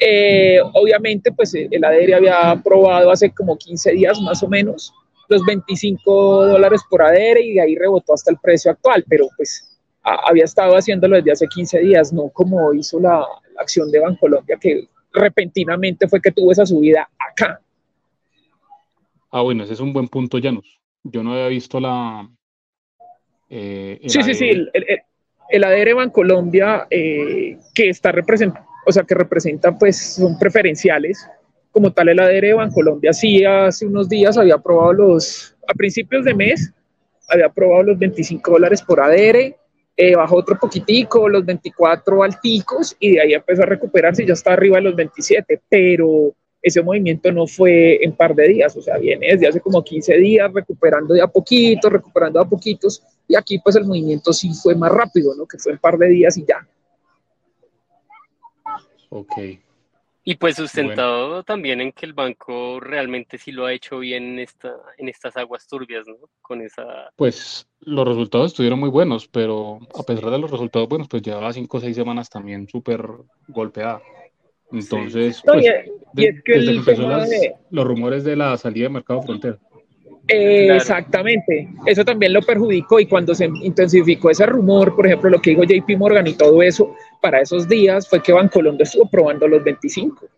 [0.00, 4.94] Eh, obviamente, pues eh, el ADR había aprobado hace como 15 días más o menos
[5.28, 9.76] los 25 dólares por ADR y de ahí rebotó hasta el precio actual, pero pues
[10.02, 13.26] había estado haciéndolo desde hace 15 días, no como hizo la,
[13.58, 17.60] acción de Bancolombia, que repentinamente fue que tuvo esa subida acá.
[19.32, 20.80] Ah, bueno, ese es un buen punto, Janus.
[21.02, 22.30] Yo no había visto la...
[23.50, 24.86] Eh, sí, sí, sí, el, el,
[25.50, 31.28] el ADR Bancolombia que está representado o sea, que representan, pues, son preferenciales.
[31.70, 36.24] Como tal, el ADR de Bancolombia sí hace unos días había aprobado los, a principios
[36.24, 36.72] de mes,
[37.28, 39.54] había aprobado los 25 dólares por ADR,
[39.94, 44.32] eh, bajó otro poquitico, los 24 alticos, y de ahí empezó a recuperarse y ya
[44.32, 48.80] está arriba de los 27, pero ese movimiento no fue en par de días, o
[48.80, 53.02] sea, viene desde hace como 15 días recuperando de a poquitos, recuperando de a poquitos,
[53.28, 55.44] y aquí pues el movimiento sí fue más rápido, ¿no?
[55.44, 56.66] Que fue en par de días y ya.
[59.10, 59.32] Ok.
[60.24, 64.38] Y pues sustentado también en que el banco realmente sí lo ha hecho bien en,
[64.40, 66.16] esta, en estas aguas turbias, ¿no?
[66.42, 67.10] Con esa...
[67.16, 71.50] Pues los resultados estuvieron muy buenos, pero a pesar de los resultados buenos, pues llevaba
[71.54, 73.02] cinco o seis semanas también súper
[73.46, 74.02] golpeada.
[74.70, 75.64] Entonces, pues,
[76.12, 77.08] desde que empezó
[77.70, 79.58] los rumores de la salida de Mercado Frontera.
[80.30, 85.50] Exactamente, eso también lo perjudicó y cuando se intensificó ese rumor, por ejemplo, lo que
[85.50, 89.62] dijo JP Morgan y todo eso, para esos días fue que Bancolombia estuvo probando los
[89.62, 90.28] 25.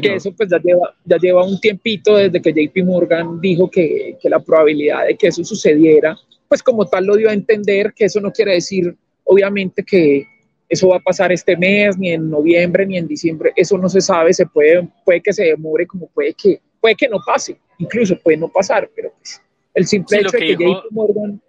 [0.00, 4.18] que eso pues ya lleva, ya lleva un tiempito desde que JP Morgan dijo que,
[4.20, 6.16] que la probabilidad de que eso sucediera,
[6.48, 10.26] pues como tal lo dio a entender que eso no quiere decir obviamente que
[10.68, 14.00] eso va a pasar este mes, ni en noviembre, ni en diciembre, eso no se
[14.00, 18.18] sabe, se puede, puede que se demore, como puede que, puede que no pase, incluso
[18.18, 19.40] puede no pasar, pero pues
[19.74, 21.40] el simple hecho de que JP Morgan...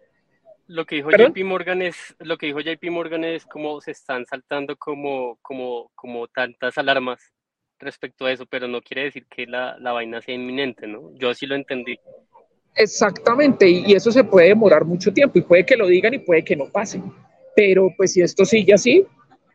[0.68, 4.26] Lo que dijo JP Morgan es, lo que dijo JP Morgan es como se están
[4.26, 7.34] saltando como, como, como tantas alarmas
[7.80, 11.14] respecto a eso, pero no quiere decir que la, la vaina sea inminente, ¿no?
[11.16, 11.98] Yo así lo entendí.
[12.76, 16.20] Exactamente, y, y eso se puede demorar mucho tiempo, y puede que lo digan y
[16.20, 17.02] puede que no pase
[17.58, 19.04] pero pues si esto sigue así,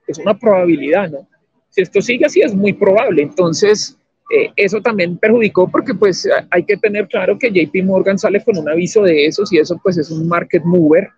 [0.08, 1.28] es una probabilidad, ¿no?
[1.70, 3.22] Si esto sigue así, es muy probable.
[3.22, 3.96] Entonces,
[4.34, 8.56] eh, eso también perjudicó porque pues hay que tener claro que JP Morgan sale con
[8.56, 11.10] un aviso de eso, y eso pues es un market mover,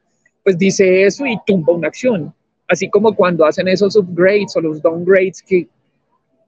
[0.42, 2.34] pues dice eso y tumba una acción.
[2.66, 5.68] Así como cuando hacen esos upgrades o los downgrades que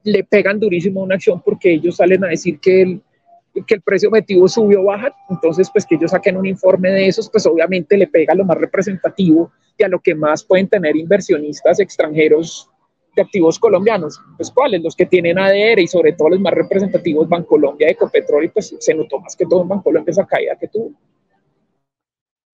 [0.02, 3.00] le pegan durísimo a una acción porque ellos salen a decir que el,
[3.64, 7.06] que el precio objetivo subió o baja, entonces pues que ellos saquen un informe de
[7.06, 10.96] esos, pues obviamente le pega lo más representativo y a lo que más pueden tener
[10.96, 12.68] inversionistas extranjeros
[13.16, 14.20] de activos colombianos.
[14.36, 18.48] Pues cuáles, los que tienen ADR y sobre todo los más representativos, Bancolombia, Ecopetrol, y
[18.48, 20.92] pues se notó más que todo en Bancolombia esa caída que tuvo.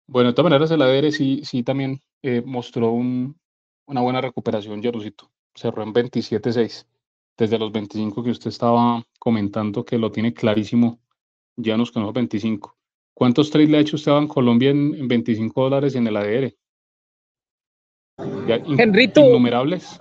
[0.07, 3.37] Bueno, de todas maneras el ADR sí, sí también eh, mostró un,
[3.87, 5.31] una buena recuperación, Jerusito.
[5.55, 6.87] Cerró en 27.6,
[7.37, 10.99] desde los 25 que usted estaba comentando que lo tiene clarísimo,
[11.57, 12.77] ya nos conocemos 25.
[13.15, 16.55] ¿Cuántos trades le ha hecho usted a Bancolombia en, en 25 dólares en el ADR?
[18.79, 19.97] Henrito, innumerables.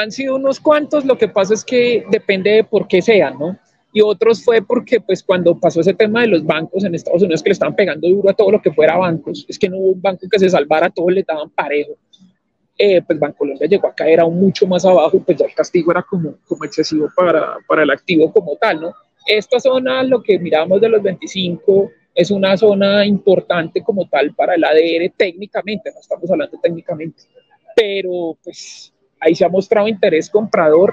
[0.00, 3.58] Han sido unos cuantos, lo que pasa es que depende de por qué sean, ¿no?
[3.92, 7.42] Y otros fue porque, pues, cuando pasó ese tema de los bancos en Estados Unidos,
[7.42, 9.92] que le estaban pegando duro a todo lo que fuera bancos, es que no hubo
[9.92, 11.98] un banco que se salvara, todos le daban parejo.
[12.78, 16.02] Eh, pues Bancolombia llegó a caer aún mucho más abajo, pues ya el castigo era
[16.02, 18.94] como, como excesivo para, para el activo como tal, ¿no?
[19.26, 24.54] Esta zona, lo que miramos de los 25, es una zona importante como tal para
[24.54, 27.22] el ADR técnicamente, no estamos hablando técnicamente,
[27.76, 28.89] pero pues
[29.20, 30.92] ahí se ha mostrado interés comprador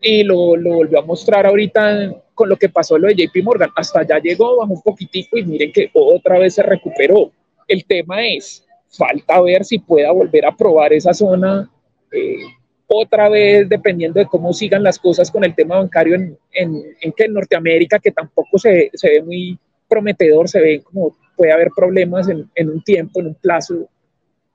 [0.00, 3.70] y lo, lo volvió a mostrar ahorita con lo que pasó lo de JP Morgan.
[3.76, 7.30] Hasta allá llegó, bajó un poquitico y miren que otra vez se recuperó.
[7.68, 11.70] El tema es, falta ver si pueda volver a probar esa zona
[12.10, 12.44] eh,
[12.86, 17.12] otra vez, dependiendo de cómo sigan las cosas con el tema bancario en, en, en
[17.12, 21.70] que en Norteamérica, que tampoco se, se ve muy prometedor, se ve como puede haber
[21.74, 23.88] problemas en, en, un tiempo, en un plazo,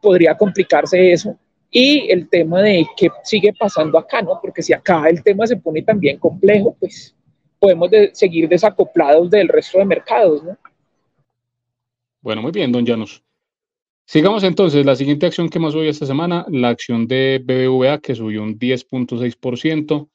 [0.01, 1.35] podría complicarse eso.
[1.69, 4.39] Y el tema de qué sigue pasando acá, ¿no?
[4.41, 7.15] Porque si acá el tema se pone también complejo, pues
[7.59, 10.57] podemos de, seguir desacoplados del resto de mercados, ¿no?
[12.21, 13.23] Bueno, muy bien, don Llanos.
[14.05, 18.15] Sigamos entonces, la siguiente acción que más subió esta semana, la acción de BBVA que
[18.15, 20.07] subió un 10.6%,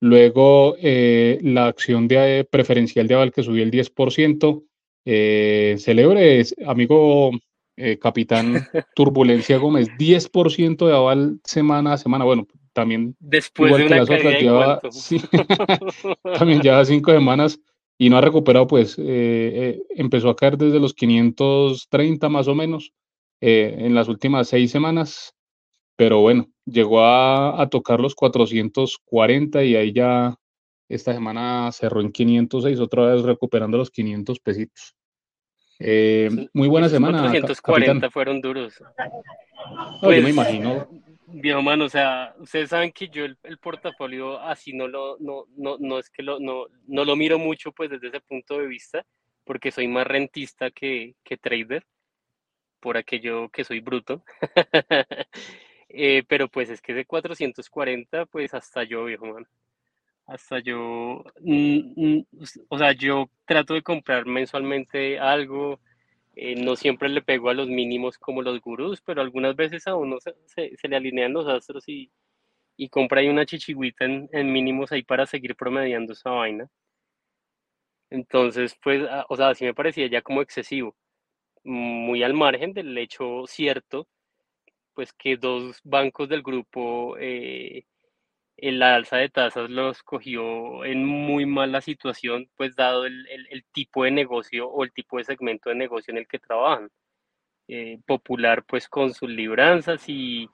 [0.00, 4.64] luego eh, la acción de preferencial de Aval que subió el 10%,
[5.06, 7.30] eh, celebre, amigo
[7.78, 12.24] eh, capitán Turbulencia Gómez, 10% de aval semana a semana.
[12.24, 15.20] Bueno, también después de una las otras, lleva, sí,
[16.22, 17.60] también lleva cinco semanas
[17.96, 22.54] y no ha recuperado, pues eh, eh, empezó a caer desde los 530 más o
[22.54, 22.92] menos
[23.40, 25.32] en las últimas seis semanas,
[25.96, 30.34] pero bueno, llegó a, a, tocar los 440 y ahí ya
[30.88, 34.96] esta semana cerró en 506, otra vez recuperando los 500 pesitos.
[35.78, 37.20] Eh, muy buena semana.
[37.20, 38.80] 440 fueron duros.
[40.02, 40.88] No, yo me pues, imagino.
[41.26, 45.44] Viejo mano, o sea, ustedes saben que yo el, el, portafolio así no lo, no,
[45.56, 48.66] no, no es que lo, no, no lo miro mucho pues desde ese punto de
[48.66, 49.04] vista,
[49.44, 51.84] porque soy más rentista que, que trader,
[52.80, 54.24] por aquello que soy bruto.
[55.90, 59.46] eh, pero pues es que de 440, pues hasta yo, viejo mano
[60.28, 62.26] hasta yo, mm, mm,
[62.68, 65.80] o sea, yo trato de comprar mensualmente algo,
[66.36, 69.96] eh, no siempre le pego a los mínimos como los gurús, pero algunas veces a
[69.96, 72.12] uno se, se, le alinean los astros y,
[72.76, 76.68] y compra ahí una chichigüita en, mínimos ahí para seguir promediando esa vaina.
[78.10, 80.96] Entonces, pues, o sea, sí me parecía ya como excesivo,
[81.64, 84.08] muy al margen del hecho cierto,
[84.94, 87.16] pues que dos bancos del grupo...
[87.18, 87.84] Eh,
[88.60, 93.64] la alza de tasas los cogió en muy mala situación, pues dado el, el, el,
[93.72, 96.90] tipo de negocio o el tipo de segmento de negocio en el que trabajan.
[97.70, 100.48] Eh, popular pues con sus libranzas y,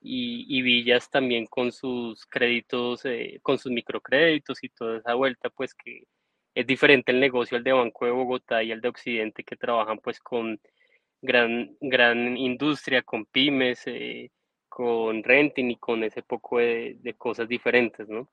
[0.00, 5.72] y, Villas también con sus créditos, eh, con sus microcréditos y toda esa vuelta pues
[5.74, 6.02] que
[6.54, 9.98] es diferente el negocio el de Banco de Bogotá y el de Occidente que trabajan
[10.00, 10.60] pues con
[11.22, 14.30] gran, gran industria, con pymes, eh,
[14.78, 18.28] con renting y con ese poco de, de, cosas diferentes, ¿no?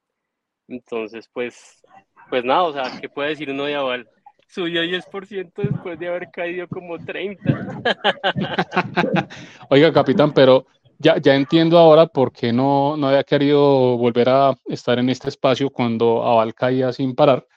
[0.68, 1.84] Entonces, pues,
[2.30, 4.08] pues nada, o sea, ¿qué puede decir uno de Aval?
[4.48, 7.42] Subió 10% después de haber caído como 30.
[9.72, 10.68] Oiga, capitán, pero
[11.00, 15.30] ya, ya entiendo ahora por qué no, no había querido volver a estar en este
[15.30, 17.48] espacio cuando Aval caía sin parar.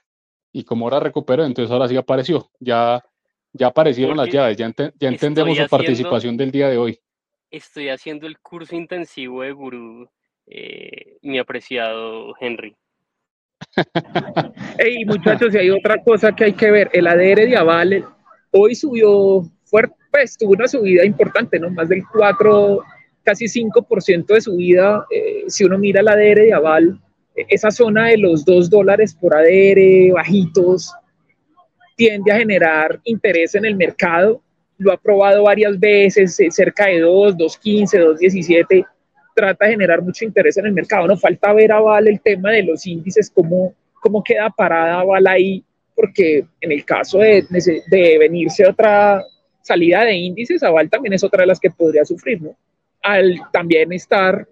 [0.51, 2.51] Y como ahora recuperó, entonces ahora sí apareció.
[2.59, 3.05] Ya,
[3.53, 6.99] ya aparecieron las llaves, ya, ya entendemos su participación del día de hoy.
[7.51, 10.09] Estoy haciendo el curso intensivo de gurú,
[10.47, 12.77] eh, mi apreciado Henry.
[14.79, 16.91] Hey, muchachos, y hay otra cosa que hay que ver.
[16.93, 18.05] El ADR de Aval
[18.53, 21.71] hoy subió fuerte, pues tuvo una subida importante, ¿no?
[21.71, 22.81] Más del 4,
[23.25, 25.07] casi 5% de subida.
[25.11, 27.01] Eh, si uno mira el ADR de Aval,
[27.35, 30.95] esa zona de los 2 dólares por ADR, bajitos,
[31.97, 34.43] tiende a generar interés en el mercado.
[34.79, 38.87] Lo ha probado varias veces, eh, cerca de 2, 2.15, 2.17
[39.35, 41.07] trata de generar mucho interés en el mercado.
[41.07, 45.27] No falta ver a Val el tema de los índices, cómo, cómo queda parada Val
[45.29, 45.65] ahí,
[45.95, 47.47] porque en el caso de,
[47.87, 49.23] de venirse otra
[49.63, 52.57] salida de índices, Aval también es otra de las que podría sufrir, ¿no?
[53.03, 54.49] Al también estar,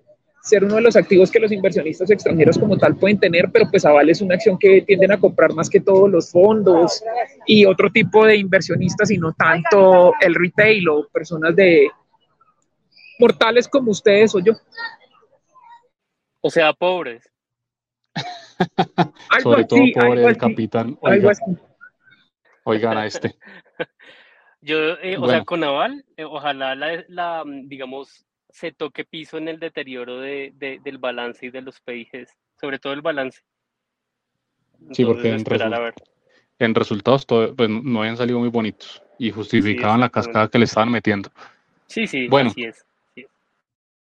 [0.46, 3.84] ser uno de los activos que los inversionistas extranjeros como tal pueden tener, pero pues
[3.84, 7.02] Aval es una acción que tienden a comprar más que todos los fondos
[7.46, 11.88] y otro tipo de inversionistas y no tanto el retail o personas de,
[13.18, 14.52] mortales como ustedes o yo.
[16.40, 17.28] O sea, pobres.
[19.42, 20.98] Sobre todo pobre el capitán.
[22.64, 23.34] Oigan a este.
[24.60, 28.26] Yo, eh, o sea, con Naval, eh, ojalá la, digamos,
[28.56, 30.50] se toque piso en el deterioro de,
[30.82, 33.42] del balance y de los PIGs, sobre todo el balance.
[34.92, 35.28] sí, porque
[36.58, 40.90] en, resultados pues, no habían salido muy bonitos y justificaban la cascada que le estaban
[40.90, 41.30] metiendo.
[41.86, 42.86] Sí, sí, bueno, así es.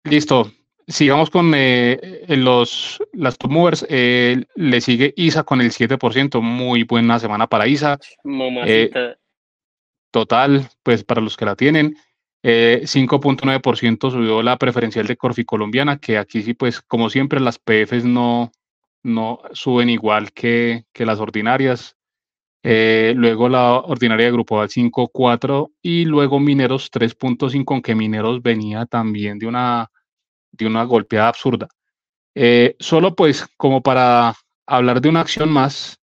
[0.04, 0.50] Listo.
[0.86, 3.86] Sigamos con eh, los, las top movers.
[3.90, 6.40] Eh, le sigue ISA con el 7%.
[6.40, 7.98] Muy buena semana para ISA.
[8.64, 9.14] Eh,
[10.10, 11.98] total, pues para los que la tienen.
[12.48, 18.04] 5.9% subió la preferencial de Corfi colombiana, que aquí sí, pues como siempre, las PFs
[18.04, 18.52] no,
[19.02, 21.96] no suben igual que, que las ordinarias.
[22.62, 29.38] luego la ordinaria de Grupo al 5.4 y luego Mineros 3.5, aunque Mineros venía también
[29.38, 29.90] de una
[30.52, 31.68] de una golpeada absurda.
[32.34, 34.34] Eh, solo pues como para
[34.66, 35.98] hablar de una acción más,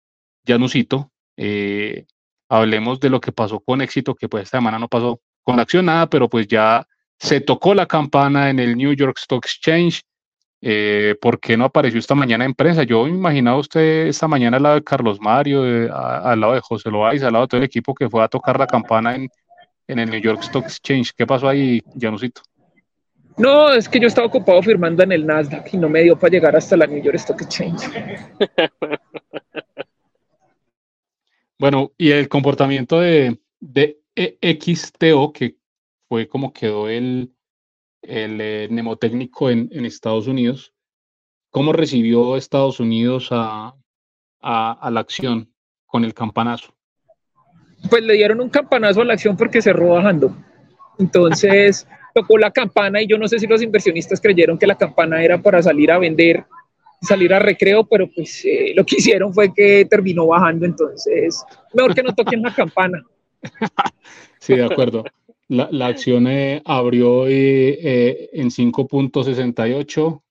[0.45, 2.07] ya no cito, eh,
[2.49, 5.62] hablemos de lo que pasó con éxito, que pues esta semana no pasó con la
[5.62, 6.86] acción nada, pero pues ya
[7.18, 10.03] se tocó la campana en el New York Stock Exchange.
[10.61, 12.84] Eh, ¿Por qué no apareció esta mañana en prensa?
[12.84, 15.62] Yo imaginaba usted esta mañana al lado de Carlos Mario,
[15.93, 18.59] al lado de José Loaiza, al lado de todo el equipo que fue a tocar
[18.59, 19.28] la campana en,
[19.88, 21.12] en el New York Stock Exchange.
[21.16, 22.43] ¿Qué pasó ahí, Janusito?
[23.36, 26.30] No, es que yo estaba ocupado firmando en el Nasdaq y no me dio para
[26.30, 27.82] llegar hasta la New York Stock Exchange.
[31.59, 35.57] Bueno, y el comportamiento de, de XTO, que
[36.09, 37.35] fue como quedó el,
[38.03, 40.75] el eh, mnemotécnico en, en, Estados Unidos,
[41.51, 43.75] ¿cómo recibió Estados Unidos a,
[44.41, 45.53] a, a la acción
[45.87, 46.75] con el campanazo?
[47.89, 50.37] Pues le dieron un campanazo a la acción porque cerró bajando.
[50.99, 55.23] Entonces tocó la campana y yo no sé si los inversionistas creyeron que la campana
[55.23, 56.45] era para salir a vender,
[57.01, 61.43] salir a recreo, pero pues eh, lo que hicieron fue que terminó bajando, entonces
[61.73, 63.03] mejor que no toquen la campana.
[64.40, 65.05] Sí, de acuerdo.
[65.49, 70.22] La, la acción eh, abrió eh, en 5.68,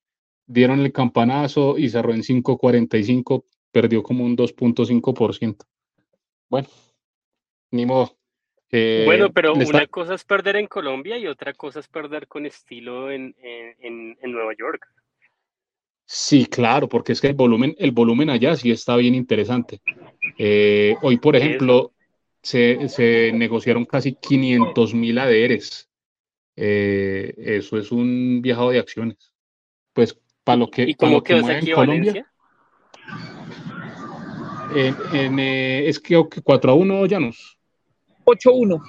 [0.47, 5.65] dieron el campanazo y cerró en 5.45, perdió como un 2.5%.
[6.49, 6.67] Bueno,
[7.71, 8.17] ni modo.
[8.71, 12.45] Eh, bueno, pero una cosa es perder en Colombia y otra cosa es perder con
[12.45, 14.87] estilo en, en, en, Nueva York.
[16.05, 19.81] Sí, claro, porque es que el volumen, el volumen allá sí está bien interesante.
[20.37, 21.91] Eh, hoy, por ejemplo,
[22.41, 25.89] se, se, negociaron casi 500 mil ADRs.
[26.55, 29.33] Eh, eso es un viajado de acciones.
[29.93, 32.25] Pues para lo que, ¿Y lo que en Colombia.
[34.73, 37.57] En, es que 4 a 1 ya nos.
[38.25, 38.81] 8-1.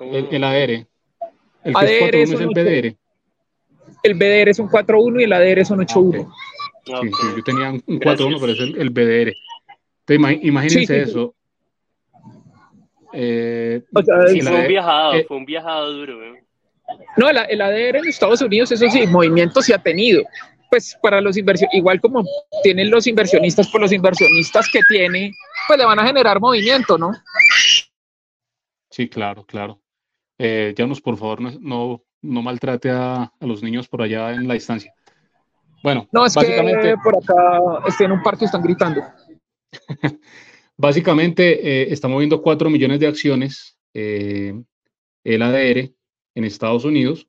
[0.00, 0.86] El, el, ADR.
[1.64, 2.96] El ADR que es, 4-1 es el BDR.
[4.02, 6.28] El BDR es un 4-1 y el ADR son 8-1.
[6.90, 7.10] Ah, okay.
[7.10, 9.34] sí, sí, yo tenía un 4-1, pero es el, el BDR.
[10.06, 11.34] Entonces, imagínense sí, sí, eso.
[13.12, 16.24] Eh, o sea, sí, fue un viajado, eh, fue un viajado duro.
[16.24, 16.44] ¿eh?
[17.16, 20.22] No, el, el, ADR en Estados Unidos, eso sí, movimiento sí ha tenido,
[20.70, 22.24] pues para los inversionistas, igual como
[22.62, 25.32] tienen los inversionistas, por los inversionistas que tiene,
[25.66, 27.12] pues le van a generar movimiento, ¿no?
[28.90, 29.80] Sí, claro, claro.
[30.38, 34.94] Eh, Janus, por favor, no, no, maltrate a, los niños por allá en la distancia.
[35.82, 39.02] Bueno, no, es básicamente, que por acá estoy en un parque y están gritando.
[40.78, 44.54] básicamente, eh, está moviendo 4 millones de acciones eh,
[45.24, 45.92] el ADR
[46.34, 47.28] en Estados Unidos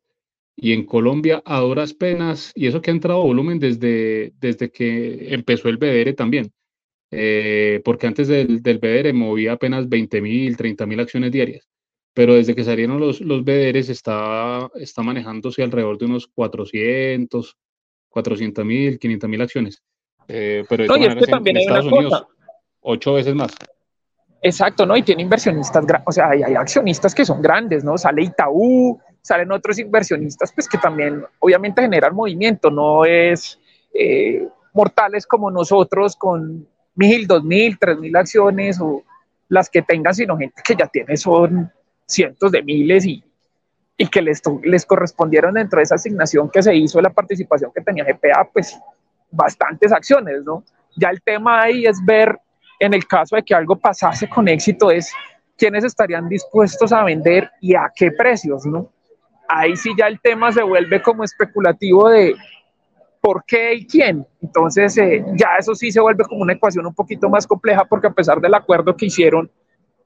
[0.56, 5.34] y en Colombia a duras penas, y eso que ha entrado volumen desde, desde que
[5.34, 6.52] empezó el BDR también,
[7.12, 11.68] eh, porque antes del, del BDR movía apenas 20 mil, 30 mil acciones diarias,
[12.14, 17.58] pero desde que salieron los, los BDRs está, está manejándose alrededor de unos 400,
[18.10, 19.82] 400 mil, 500 mil acciones.
[20.28, 22.28] Eh, pero en, también Estados Unidos,
[22.90, 23.52] ocho veces más.
[24.42, 24.96] Exacto, ¿no?
[24.96, 27.98] Y tiene inversionistas, o sea, hay, accionistas que son grandes, ¿no?
[27.98, 33.60] Sale Itaú, salen otros inversionistas, pues que también obviamente generan movimiento, no es
[33.94, 36.66] eh, mortales como nosotros con
[36.96, 39.04] mil, dos mil, tres mil acciones o
[39.50, 41.72] las que tengan, sino gente que ya tiene son
[42.06, 43.24] cientos de miles y,
[43.98, 47.82] y que les, les correspondieron dentro de esa asignación que se hizo la participación que
[47.82, 48.80] tenía GPA, pues
[49.32, 50.64] bastantes acciones, ¿no?
[50.96, 52.40] Ya el tema ahí es ver,
[52.80, 55.12] en el caso de que algo pasase con éxito, es
[55.58, 58.90] quiénes estarían dispuestos a vender y a qué precios, ¿no?
[59.50, 62.36] ahí sí ya el tema se vuelve como especulativo de
[63.20, 64.26] por qué y quién.
[64.42, 68.08] Entonces, eh, ya eso sí se vuelve como una ecuación un poquito más compleja porque
[68.08, 69.52] a pesar del acuerdo que hicieron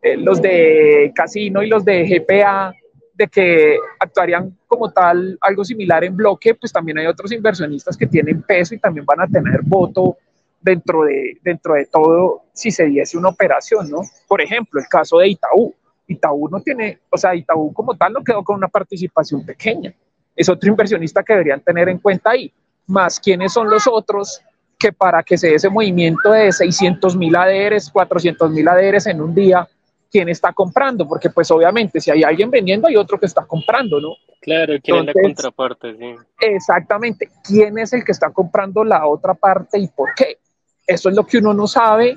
[0.01, 2.73] eh, los de Casino y los de GPA
[3.13, 8.07] de que actuarían como tal algo similar en bloque, pues también hay otros inversionistas que
[8.07, 10.17] tienen peso y también van a tener voto
[10.63, 14.01] dentro de, dentro de todo si se diese una operación, ¿no?
[14.27, 15.73] Por ejemplo, el caso de Itaú.
[16.07, 19.93] Itaú no tiene, o sea, Itaú como tal no quedó con una participación pequeña.
[20.35, 22.51] Es otro inversionista que deberían tener en cuenta ahí.
[22.87, 24.41] Más quiénes son los otros
[24.77, 29.21] que para que se dé ese movimiento de 600 mil ADRs, 400 mil ADRs en
[29.21, 29.67] un día,
[30.11, 33.99] quién está comprando, porque pues obviamente si hay alguien vendiendo hay otro que está comprando,
[33.99, 34.15] ¿no?
[34.41, 36.15] Claro, quién es la contraparte, sí.
[36.41, 40.37] Exactamente, quién es el que está comprando la otra parte y por qué.
[40.85, 42.15] Eso es lo que uno no sabe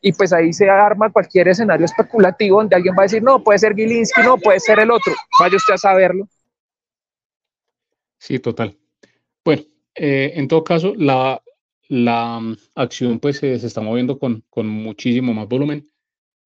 [0.00, 3.58] y pues ahí se arma cualquier escenario especulativo donde alguien va a decir, no, puede
[3.58, 6.28] ser Gilinski, no, puede ser el otro, vaya usted a saberlo.
[8.18, 8.76] Sí, total.
[9.44, 9.62] Bueno,
[9.94, 11.42] eh, en todo caso, la,
[11.88, 15.88] la mm, acción pues se está moviendo con, con, muchísimo más volumen.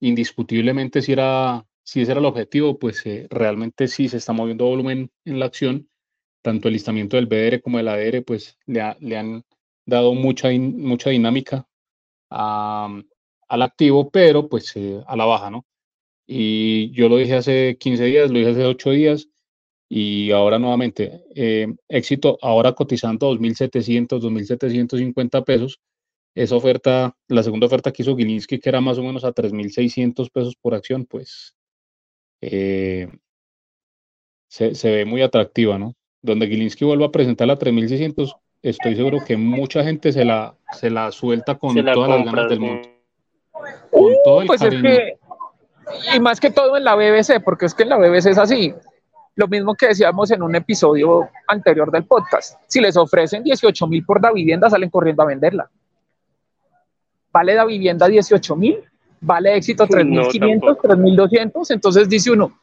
[0.00, 4.66] Indiscutiblemente, si, era, si ese era el objetivo, pues eh, realmente sí se está moviendo
[4.66, 5.88] volumen en la acción.
[6.42, 9.44] Tanto el listamiento del BDR como del ADR, pues le han
[9.86, 11.66] dado mucha, mucha dinámica
[12.28, 15.66] al activo, pero pues eh, a la baja, ¿no?
[16.26, 19.28] Y yo lo dije hace 15 días, lo dije hace 8 días
[19.88, 25.80] y ahora nuevamente, eh, éxito ahora cotizando 2.700, 2.750 pesos.
[26.34, 30.30] Esa oferta, la segunda oferta que hizo Gilinski, que era más o menos a 3.600
[30.30, 31.54] pesos por acción, pues
[32.40, 33.08] eh,
[34.48, 35.94] se, se, ve muy atractiva, ¿no?
[36.22, 40.90] Donde Gilinski vuelva a presentar a 3.600, estoy seguro que mucha gente se la, se
[40.90, 42.92] la suelta con todas las ganas del mundo
[44.46, 45.18] pues es que,
[46.14, 48.74] y más que todo en la BBC, porque es que en la BBC es así.
[49.34, 52.58] Lo mismo que decíamos en un episodio anterior del podcast.
[52.66, 55.70] Si les ofrecen 18 mil por la vivienda, salen corriendo a venderla.
[57.32, 58.78] ¿Vale la vivienda 18 mil?
[59.20, 61.70] ¿Vale éxito 3.500, no, 3.200?
[61.70, 62.58] Entonces dice uno,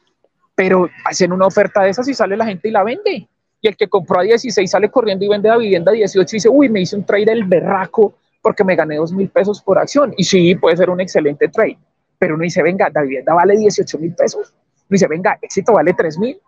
[0.54, 3.28] pero hacen una oferta de esas y sale la gente y la vende.
[3.60, 6.36] Y el que compró a 16 sale corriendo y vende la vivienda a 18 y
[6.36, 9.78] dice, uy, me hice un trade el berraco porque me gané dos mil pesos por
[9.78, 10.14] acción.
[10.16, 11.78] Y sí, puede ser un excelente trade,
[12.18, 14.52] pero uno dice, venga, la vivienda vale 18 mil pesos.
[14.52, 16.40] Uno dice, venga, éxito vale 3 mil.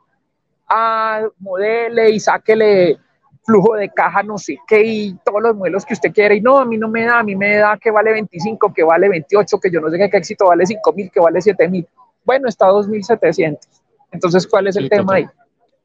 [0.69, 2.99] Ah, modele y sáquele
[3.45, 6.37] flujo de caja, no sé qué, y todos los modelos que usted quiere.
[6.37, 8.85] Y no, a mí no me da, a mí me da que vale 25, que
[8.85, 11.87] vale 28, que yo no sé qué, éxito vale 5 mil, que vale 7 mil.
[12.25, 13.59] Bueno, está 2.700.
[14.13, 15.27] Entonces, ¿cuál es el tema ahí?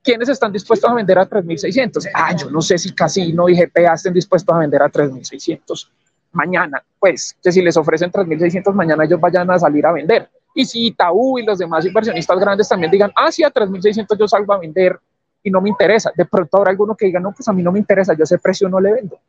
[0.07, 2.11] ¿Quiénes están dispuestos a vender a 3.600?
[2.13, 5.89] Ah, yo no sé si Casino y GPA estén dispuestos a vender a 3.600
[6.31, 6.81] mañana.
[6.97, 10.29] Pues que si les ofrecen 3.600 mañana ellos vayan a salir a vender.
[10.55, 14.29] Y si Itaú y los demás inversionistas grandes también digan, ah, sí, a 3.600 yo
[14.29, 14.97] salgo a vender
[15.43, 16.09] y no me interesa.
[16.15, 18.39] De pronto habrá alguno que diga, no, pues a mí no me interesa, yo ese
[18.39, 19.19] precio no le vendo.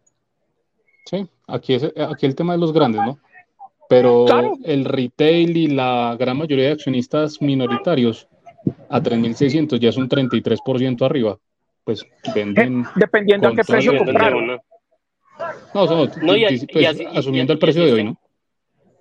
[1.07, 3.19] Sí, aquí, es, aquí el tema de los grandes, ¿no?
[3.89, 4.27] Pero
[4.63, 8.29] el retail y la gran mayoría de accionistas minoritarios
[8.89, 11.39] a 3.600 ya es un 33% arriba.
[11.85, 12.05] Pues
[12.35, 12.83] venden.
[12.83, 14.61] Eh, dependiendo a qué precio compraron.
[15.75, 18.19] No, no, no y, pues, asumiendo el precio de hoy, ¿no?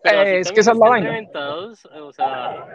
[0.04, 2.66] Eh, es que esa es la O sea,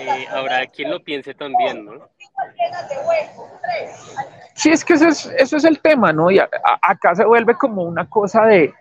[0.00, 2.08] eh, habrá quien lo piense también, ¿no?
[4.54, 6.30] Sí, es que eso es, eso es el tema, ¿no?
[6.30, 8.72] Y acá se vuelve como una cosa de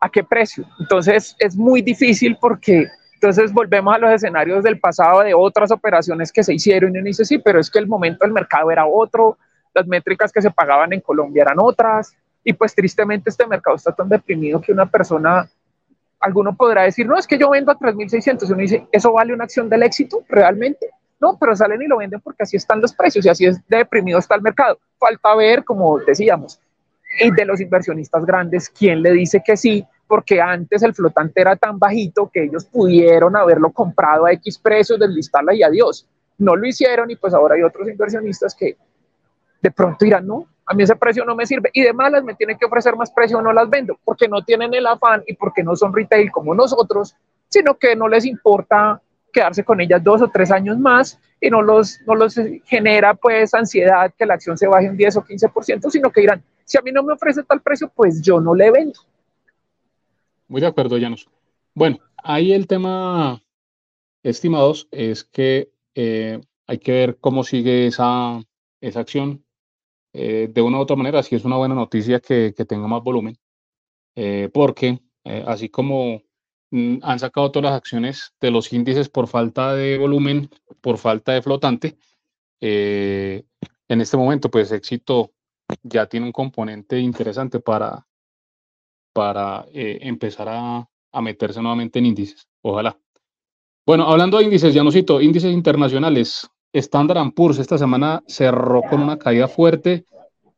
[0.00, 0.66] a qué precio.
[0.80, 2.86] Entonces es muy difícil porque
[3.16, 7.06] entonces volvemos a los escenarios del pasado de otras operaciones que se hicieron y uno
[7.06, 9.38] dice, sí, pero es que el momento del mercado era otro,
[9.74, 12.14] las métricas que se pagaban en Colombia eran otras,
[12.44, 15.48] y pues tristemente este mercado está tan deprimido que una persona,
[16.20, 19.32] alguno podrá decir, no, es que yo vendo a 3.600, y uno dice, ¿eso vale
[19.32, 20.90] una acción del éxito realmente?
[21.18, 24.18] No, pero salen y lo venden porque así están los precios y así es deprimido
[24.18, 24.78] está el mercado.
[24.98, 26.60] Falta ver, como decíamos,
[27.18, 29.86] y de los inversionistas grandes, ¿quién le dice que sí?
[30.06, 34.98] Porque antes el flotante era tan bajito que ellos pudieron haberlo comprado a X precios,
[34.98, 36.06] deslistarla y adiós.
[36.38, 38.76] No lo hicieron y pues ahora hay otros inversionistas que
[39.60, 42.34] de pronto dirán, no, a mí ese precio no me sirve y de malas me
[42.34, 45.62] tienen que ofrecer más precio no las vendo, porque no tienen el afán y porque
[45.62, 47.16] no son retail como nosotros,
[47.48, 49.00] sino que no les importa
[49.32, 52.34] quedarse con ellas dos o tres años más y no los, no los
[52.64, 56.42] genera pues ansiedad que la acción se baje un 10 o 15%, sino que dirán,
[56.64, 58.98] si a mí no me ofrece tal precio, pues yo no le vendo.
[60.48, 61.28] Muy de acuerdo, Llanos.
[61.74, 63.42] Bueno, ahí el tema,
[64.22, 68.40] estimados, es que eh, hay que ver cómo sigue esa,
[68.80, 69.44] esa acción.
[70.12, 73.36] Eh, de una u otra manera, si es una buena noticia que, tenga más volumen,
[74.14, 75.00] eh, porque
[75.46, 76.22] así como
[76.70, 80.48] mm, han sacado todas las acciones de los índices por falta de volumen,
[80.80, 81.98] por falta de flotante,
[82.60, 85.32] en este momento, pues éxito
[85.82, 88.06] ya tiene un componente interesante para,
[89.16, 90.86] para eh, empezar a,
[91.22, 92.46] meterse nuevamente en índices.
[92.60, 92.98] Ojalá.
[93.86, 96.46] Bueno, hablando de índices, ya no cito, índices internacionales.
[96.70, 100.04] Standard Poor's esta semana cerró con una caída fuerte,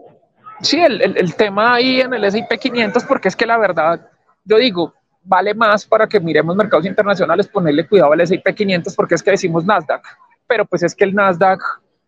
[0.61, 4.09] Sí, el, el, tema ahí en el S&P 500, porque es que la verdad,
[4.43, 4.93] yo digo,
[5.27, 9.31] vale más para que miremos mercados internacionales ponerle cuidado al S&P 500 porque es que
[9.31, 10.01] decimos Nasdaq,
[10.47, 11.59] pero pues es que el Nasdaq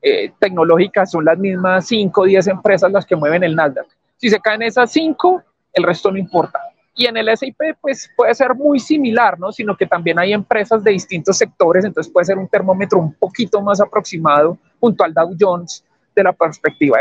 [0.02, 3.88] eh, tecnológicas son las mismas 5 o 10 empresas las que mueven el Nasdaq.
[4.20, 5.42] Si se caen esas cinco,
[5.74, 6.60] el resto no importa.
[6.94, 9.54] Y en el SIP, pues puede ser muy similar, ¿no?
[9.54, 13.62] Sino que también hay empresas de distintos sectores, entonces puede ser un termómetro un poquito
[13.62, 16.98] más aproximado junto al Dow Jones de la perspectiva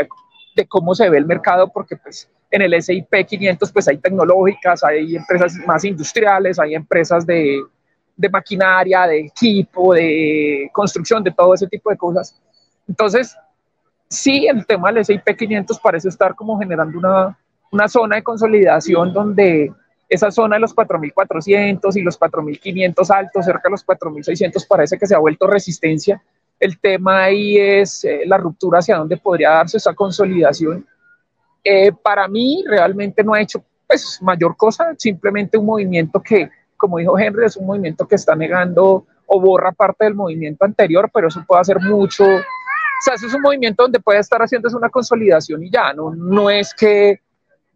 [0.55, 4.83] de, cómo se ve el mercado, porque pues en el SIP 500 pues hay tecnológicas,
[4.85, 7.61] hay empresas más industriales, hay empresas de,
[8.15, 12.41] de maquinaria, de equipo, de construcción, de todo ese tipo de cosas.
[12.87, 13.35] Entonces,
[14.09, 17.37] sí, el tema del S&P 500 parece estar como generando una,
[17.71, 19.71] una zona de consolidación donde
[20.09, 25.05] esa zona de los 4.400 y los 4.500 altos, cerca de los 4.600, parece que
[25.05, 26.21] se ha vuelto resistencia.
[26.59, 30.85] El tema ahí es eh, la ruptura hacia dónde podría darse esa consolidación.
[31.63, 36.97] Eh, para mí realmente no ha hecho pues, mayor cosa, simplemente un movimiento que, como
[36.97, 41.27] dijo Henry, es un movimiento que está negando o borra parte del movimiento anterior, pero
[41.27, 42.25] eso puede hacer mucho
[42.99, 46.13] o sea, eso es un movimiento donde puede estar haciendo una consolidación y ya, no,
[46.13, 47.21] no es que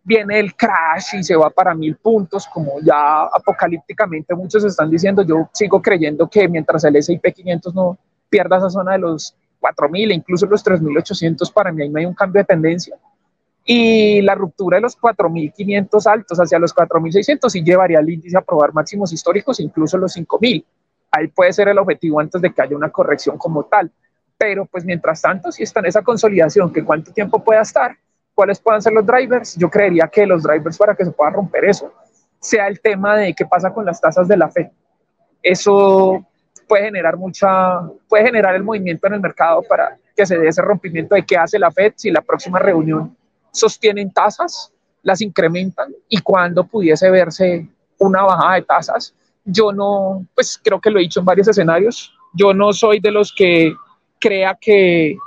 [0.03, 5.21] viene el crash y se va para mil puntos, como ya apocalípticamente muchos están diciendo.
[5.21, 7.97] Yo sigo creyendo que mientras el S&P 500 no
[8.29, 12.05] pierda esa zona de los 4.000 e incluso los 3.800, para mí ahí no hay
[12.05, 12.97] un cambio de tendencia.
[13.63, 18.41] Y la ruptura de los 4.500 altos hacia los 4.600 sí llevaría al índice a
[18.41, 20.65] probar máximos históricos, incluso los 5.000.
[21.11, 23.89] Ahí puede ser el objetivo antes de que haya una corrección como tal
[24.37, 27.97] pero pues mientras tanto, si está en esa consolidación, que cuánto tiempo pueda estar,
[28.33, 31.65] cuáles puedan ser los drivers, yo creería que los drivers para que se pueda romper
[31.65, 31.93] eso,
[32.39, 34.67] sea el tema de qué pasa con las tasas de la FED.
[35.41, 36.25] Eso
[36.67, 40.61] puede generar mucha, puede generar el movimiento en el mercado para que se dé ese
[40.61, 43.15] rompimiento de qué hace la FED si la próxima reunión
[43.51, 44.71] sostienen tasas,
[45.01, 47.67] las incrementan y cuando pudiese verse
[47.99, 49.13] una bajada de tasas.
[49.45, 53.11] Yo no, pues creo que lo he dicho en varios escenarios, yo no soy de
[53.11, 53.73] los que
[54.23, 55.17] crea que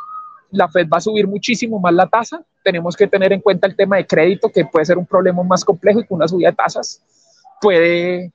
[0.51, 2.42] la Fed va a subir muchísimo más la tasa.
[2.64, 5.62] Tenemos que tener en cuenta el tema de crédito, que puede ser un problema más
[5.64, 7.03] complejo y que una subida de tasas
[7.61, 8.32] puede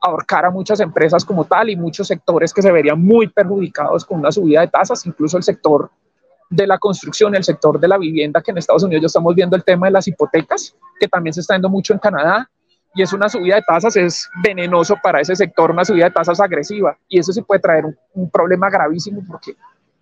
[0.00, 4.20] ahorcar a muchas empresas como tal y muchos sectores que se verían muy perjudicados con
[4.20, 5.90] una subida de tasas, incluso el sector
[6.48, 9.56] de la construcción, el sector de la vivienda, que en Estados Unidos ya estamos viendo
[9.56, 12.48] el tema de las hipotecas, que también se está viendo mucho en Canadá,
[12.94, 16.40] y es una subida de tasas, es venenoso para ese sector, una subida de tasas
[16.40, 19.54] agresiva, y eso sí puede traer un, un problema gravísimo porque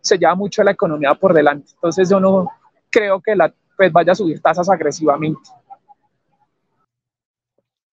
[0.07, 1.73] se lleva mucho la economía por delante.
[1.75, 2.51] Entonces yo no
[2.91, 5.51] creo que la pues vaya a subir tasas agresivamente.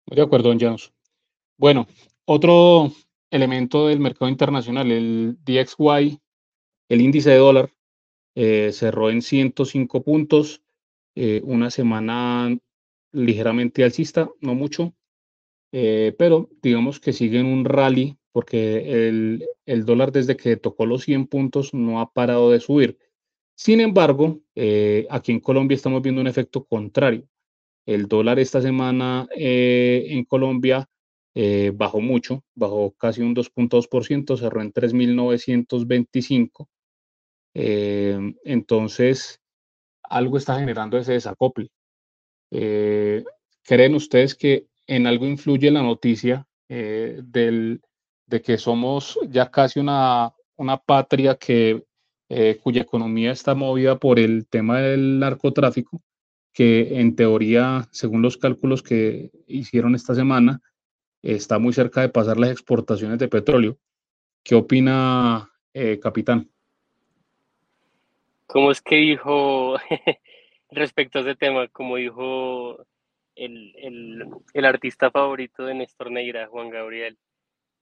[0.06, 0.94] De acuerdo, don Janos.
[1.58, 1.88] Bueno,
[2.26, 2.92] otro
[3.32, 6.20] elemento del mercado internacional, el DXY,
[6.90, 7.70] el índice de dólar,
[8.36, 10.62] eh, cerró en 105 puntos,
[11.16, 12.56] eh, una semana
[13.12, 14.94] ligeramente alcista, no mucho,
[15.72, 20.86] eh, pero digamos que sigue en un rally porque el, el, dólar desde que tocó
[20.86, 22.98] los 100 puntos no ha parado de subir.
[23.56, 24.42] Sin embargo,
[25.10, 27.26] aquí en Colombia estamos viendo un efecto contrario.
[27.86, 30.90] El dólar esta semana en Colombia
[31.36, 36.68] eh, bajó mucho, bajó casi un 2.2%, cerró en 3.925.
[37.56, 39.42] Eh, entonces,
[40.04, 41.70] algo está generando ese desacople.
[42.52, 43.24] Eh,
[43.64, 47.82] ¿Creen ustedes que en algo influye la noticia del,
[48.26, 51.84] de que somos ya casi una, una patria que,
[52.64, 56.02] cuya economía está movida por el tema del narcotráfico?
[56.54, 60.62] que en teoría, según los cálculos que hicieron esta semana,
[61.24, 63.78] está muy cerca de pasar las exportaciones de petróleo.
[64.44, 66.50] ¿Qué opina, eh, capitán?
[68.46, 69.78] ¿Cómo es que dijo
[70.70, 71.68] respecto a ese tema?
[71.70, 72.86] Como dijo
[73.36, 77.18] el, el, el, artista favorito de Néstor Neira, Juan Gabriel,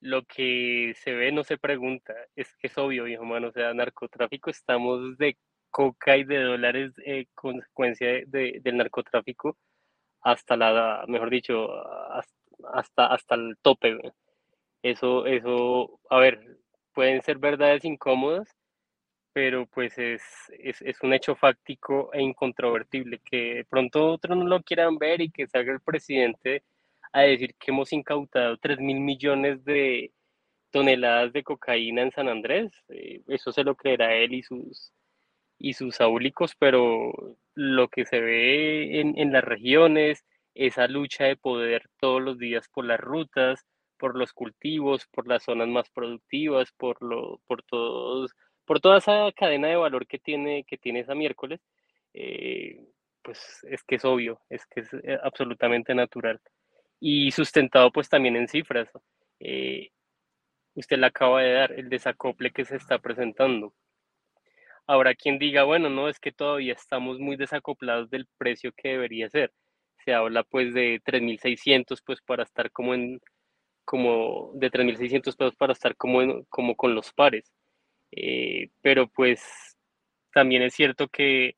[0.02, 3.74] lo que se ve no se pregunta, es que es obvio, hijo mano, o sea,
[3.74, 5.38] narcotráfico, estamos de
[5.70, 9.58] coca y de dólares eh, consecuencia de, del narcotráfico
[10.22, 11.70] hasta la, mejor dicho,
[12.74, 13.98] hasta, hasta el tope.
[14.84, 16.58] Eso, eso, a ver,
[16.94, 18.50] pueden ser verdades incómodas,
[19.34, 20.22] pero pues es,
[20.60, 25.22] es, es, un hecho fáctico e incontrovertible, que de pronto otros no lo quieran ver
[25.22, 26.64] y que salga el presidente
[27.14, 30.14] a decir que hemos incautado 3 mil millones de
[30.72, 34.94] toneladas de cocaína en San Andrés, eh, eso se lo creerá él y sus,
[35.60, 37.14] y sus áulicos, pero
[37.56, 42.68] lo que se ve en, en las regiones, esa lucha de poder todos los días
[42.70, 43.66] por las rutas,
[44.02, 48.32] por los cultivos, por las zonas más productivas, por, lo, por, todos,
[48.66, 51.62] por toda esa cadena de valor que tiene, que tiene esa miércoles,
[52.14, 52.84] eh,
[53.22, 56.42] pues es que es obvio, es que es eh, absolutamente natural.
[57.02, 58.90] Y sustentado pues también en cifras.
[59.40, 59.90] Eh,
[60.76, 63.74] usted le acaba de dar el desacople que se está presentando.
[64.88, 69.30] Ahora, quien diga, bueno, no, es que todavía estamos muy desacoplados del precio que debería
[69.30, 69.52] ser
[70.04, 73.22] se habla pues de 3.600 pues para estar como en,
[73.86, 77.52] como de 3.600 pesos para estar como, en, como con los pares.
[78.12, 79.78] Eh, pero pues
[80.34, 81.56] también es cierto que,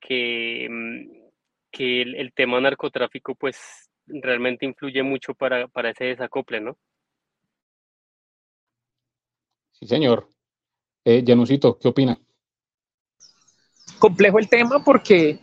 [0.00, 1.30] que, mm,
[1.70, 3.89] que el, el, tema narcotráfico pues
[4.22, 6.76] realmente influye mucho para, para ese desacople, ¿no?
[9.72, 10.28] Sí, señor.
[11.04, 12.18] Eh, Janusito, ¿qué opina?
[13.98, 15.40] Complejo el tema porque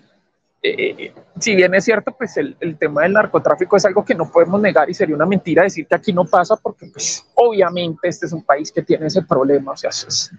[0.61, 4.29] eh, si bien es cierto, pues el, el, tema del narcotráfico es algo que no
[4.31, 8.25] podemos negar y sería una mentira decir que aquí no pasa porque pues obviamente este
[8.25, 10.31] es un país que tiene ese problema, o sea, eso es,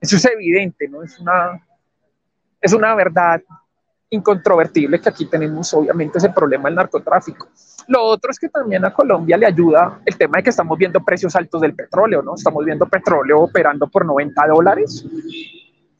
[0.00, 1.02] eso es evidente, ¿no?
[1.02, 1.66] Es una,
[2.60, 3.42] es una verdad
[4.10, 7.48] incontrovertible que aquí tenemos obviamente ese problema del narcotráfico.
[7.88, 11.04] Lo otro es que también a Colombia le ayuda el tema de que estamos viendo
[11.04, 12.34] precios altos del petróleo, ¿no?
[12.34, 15.04] Estamos viendo petróleo operando por 90 dólares.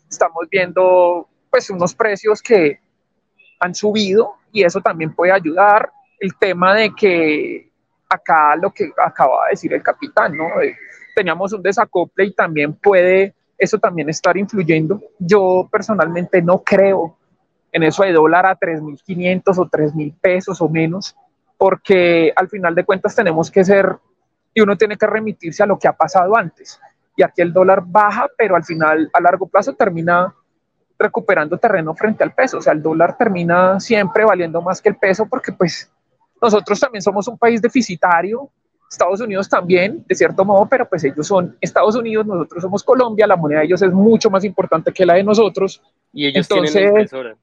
[0.09, 2.81] Estamos viendo pues unos precios que
[3.61, 5.91] han subido y eso también puede ayudar.
[6.19, 7.71] El tema de que
[8.09, 10.47] acá lo que acaba de decir el capitán, ¿no?
[11.15, 15.01] teníamos un desacople y también puede eso también estar influyendo.
[15.19, 17.16] Yo personalmente no creo
[17.77, 21.15] en eso de dólar a 3.500 o 3.000 pesos o menos,
[21.59, 23.99] porque al final de cuentas tenemos que ser,
[24.55, 26.81] y uno tiene que remitirse a lo que ha pasado antes.
[27.17, 30.35] Y aquí el dólar baja, pero al final, a largo plazo, termina
[30.99, 32.57] recuperando terreno frente al peso.
[32.57, 35.93] O sea, el dólar termina siempre valiendo más que el peso porque pues
[36.41, 38.51] nosotros también somos un país deficitario,
[38.91, 43.27] Estados Unidos también, de cierto modo, pero pues ellos son Estados Unidos, nosotros somos Colombia,
[43.27, 45.83] la moneda de ellos es mucho más importante que la de nosotros.
[46.15, 47.37] Y ellos Entonces, tienen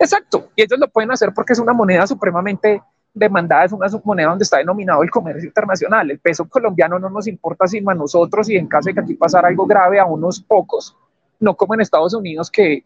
[0.00, 2.82] Exacto, y ellos lo pueden hacer porque es una moneda supremamente
[3.12, 6.10] demandada, es una moneda donde está denominado el comercio internacional.
[6.10, 9.14] El peso colombiano no nos importa sino a nosotros y en caso de que aquí
[9.14, 10.96] pasara algo grave a unos pocos,
[11.38, 12.82] no como en Estados Unidos que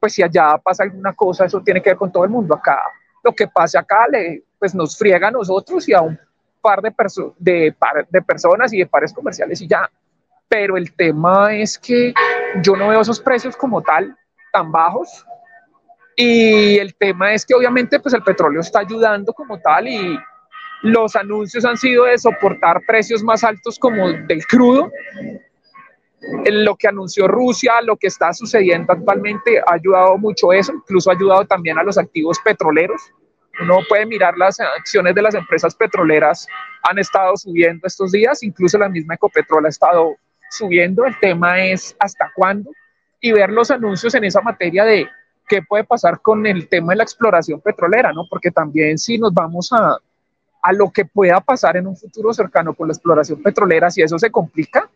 [0.00, 2.54] pues si allá pasa alguna cosa, eso tiene que ver con todo el mundo.
[2.54, 2.80] Acá,
[3.22, 6.18] lo que pase acá, le, pues nos friega a nosotros y a un
[6.60, 6.92] par de,
[7.38, 7.74] de,
[8.10, 9.88] de personas y de pares comerciales y ya.
[10.48, 12.12] Pero el tema es que
[12.60, 14.16] yo no veo esos precios como tal
[14.52, 15.24] tan bajos.
[16.16, 20.18] Y el tema es que obviamente pues el petróleo está ayudando como tal y
[20.82, 24.90] los anuncios han sido de soportar precios más altos como del crudo,
[26.46, 31.14] lo que anunció Rusia, lo que está sucediendo actualmente, ha ayudado mucho eso, incluso ha
[31.14, 33.00] ayudado también a los activos petroleros.
[33.60, 36.46] Uno puede mirar las acciones de las empresas petroleras,
[36.82, 40.16] han estado subiendo estos días, incluso la misma Ecopetrol ha estado
[40.50, 41.04] subiendo.
[41.04, 42.70] El tema es hasta cuándo
[43.20, 45.08] y ver los anuncios en esa materia de
[45.46, 48.26] qué puede pasar con el tema de la exploración petrolera, ¿no?
[48.28, 49.96] Porque también si nos vamos a,
[50.62, 54.18] a lo que pueda pasar en un futuro cercano con la exploración petrolera, si eso
[54.18, 54.90] se complica,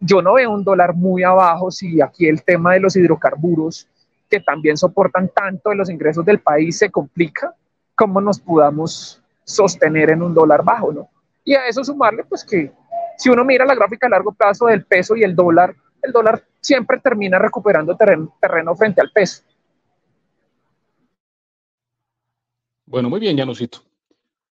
[0.00, 3.88] yo no veo un dólar muy abajo si aquí el tema de los hidrocarburos,
[4.28, 7.54] que también soportan tanto de los ingresos del país, se complica,
[7.94, 11.08] ¿cómo nos podamos sostener en un dólar bajo, no?
[11.44, 12.72] Y a eso sumarle, pues que
[13.16, 16.42] si uno mira la gráfica a largo plazo del peso y el dólar, el dólar
[16.60, 19.42] siempre termina recuperando terreno, frente al peso.
[22.86, 23.80] Bueno, muy bien, Janusito.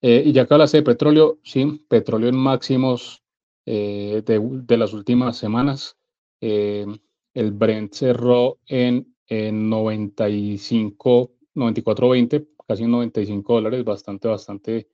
[0.02, 3.24] Eh, y ya que hablaste de petróleo, sí, petróleo en máximos
[3.66, 5.98] eh, de, las últimas semanas.
[6.42, 6.86] Eh,
[7.34, 14.90] el Brent cerró en, en 95, 94.20, casi 95 dólares, bastante, bastante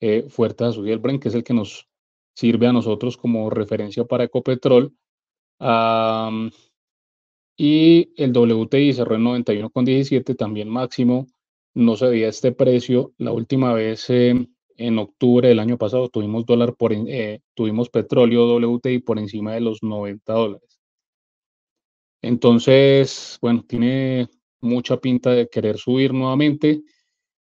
[0.00, 1.88] eh, fuerte a subir el Brent, que es el que nos
[2.34, 4.94] sirve a nosotros como referencia para Ecopetrol.
[7.58, 11.26] y el WTI cerró en 91,17, también máximo.
[11.76, 13.12] No se veía este precio.
[13.18, 19.00] La última vez en octubre del año pasado tuvimos dólar por, eh, tuvimos petróleo WTI
[19.00, 20.80] por encima de los 90 dólares.
[22.22, 24.26] Entonces, bueno, tiene
[24.62, 26.82] mucha pinta de querer subir nuevamente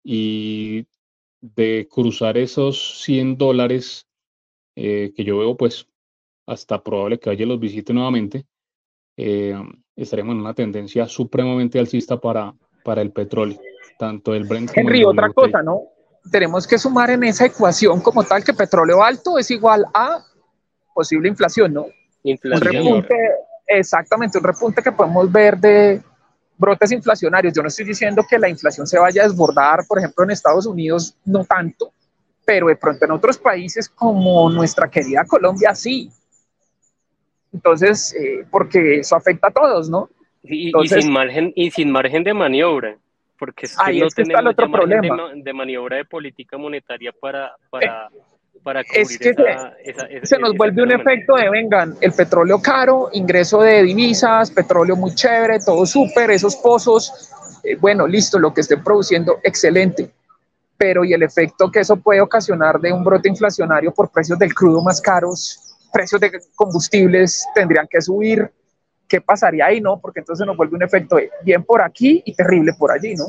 [0.02, 0.86] y
[1.40, 4.08] de cruzar esos 100 dólares
[4.74, 5.86] eh, que yo veo, pues
[6.46, 8.44] hasta probable que vaya los visite nuevamente,
[9.16, 9.54] eh,
[9.94, 12.52] estaremos en una tendencia supremamente alcista para,
[12.86, 13.58] para el petróleo,
[13.98, 15.82] tanto el Brent como Henry, otra cosa, ¿no?
[16.30, 20.24] tenemos que sumar en esa ecuación como tal que petróleo alto es igual a
[20.94, 21.86] posible inflación, ¿no?
[22.22, 22.76] Inflación.
[22.76, 23.14] Un repunte,
[23.66, 26.00] exactamente, un repunte que podemos ver de
[26.56, 27.52] brotes inflacionarios.
[27.54, 30.66] Yo no estoy diciendo que la inflación se vaya a desbordar, por ejemplo, en Estados
[30.66, 31.92] Unidos no tanto,
[32.44, 36.10] pero de pronto en otros países como nuestra querida Colombia sí.
[37.52, 40.08] Entonces, eh, porque eso afecta a todos, ¿no?
[40.48, 42.96] Y, sin margen, y sin margen de maniobra
[43.38, 45.30] porque es que no tenemos el otro problema.
[45.34, 48.08] De, maniobra de política monetaria para, para,
[48.62, 49.34] para es que
[50.22, 55.14] se, nos vuelve un efecto de, vengan, el petróleo caro, ingreso de divisas, petróleo muy
[55.14, 57.30] chévere, todo súper, esos pozos,
[57.62, 60.10] eh, bueno, listo, lo que estén produciendo, excelente.
[60.78, 64.54] Pero y el efecto que eso puede ocasionar de un brote inflacionario por precios del
[64.54, 68.50] crudo más caros, precios de combustibles tendrían que subir,
[69.08, 70.00] ¿qué pasaría ahí, no?
[70.00, 73.26] Porque entonces nos vuelve un efecto de bien por aquí y terrible por allí, ¿no?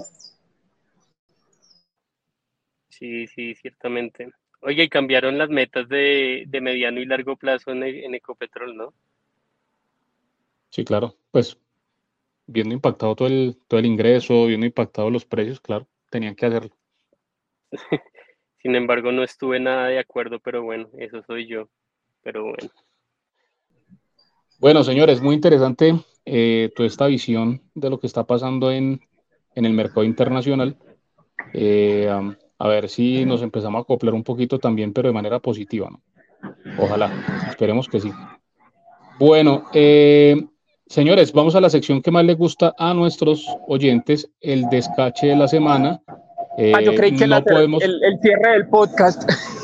[2.89, 4.31] Sí, sí, ciertamente.
[4.61, 8.93] Oye, y cambiaron las metas de, mediano y largo plazo en, Ecopetrol, ¿no?
[10.69, 11.15] Sí, claro.
[11.31, 11.57] Pues
[12.47, 16.75] viendo impactado todo el, todo el ingreso, viendo impactado los precios, claro, tenían que hacerlo.
[18.63, 21.69] Sin embargo, no estuve nada de acuerdo, pero bueno, eso soy yo.
[22.23, 22.69] Pero bueno.
[24.59, 25.93] Bueno, señores, muy interesante
[26.25, 28.99] eh, toda esta visión de lo que está pasando en,
[29.53, 30.77] el mercado internacional.
[31.53, 32.09] Eh,
[32.59, 36.01] a ver si nos empezamos a acoplar un poquito también, pero de manera positiva, ¿no?
[36.79, 37.11] Ojalá,
[37.49, 38.11] esperemos que sí.
[39.19, 40.43] Bueno, eh,
[40.87, 45.35] señores, vamos a la sección que más le gusta a nuestros oyentes, el descache de
[45.35, 46.01] la semana.
[46.07, 47.83] ah, yo creí que no podemos...
[47.83, 49.29] el, el cierre del podcast.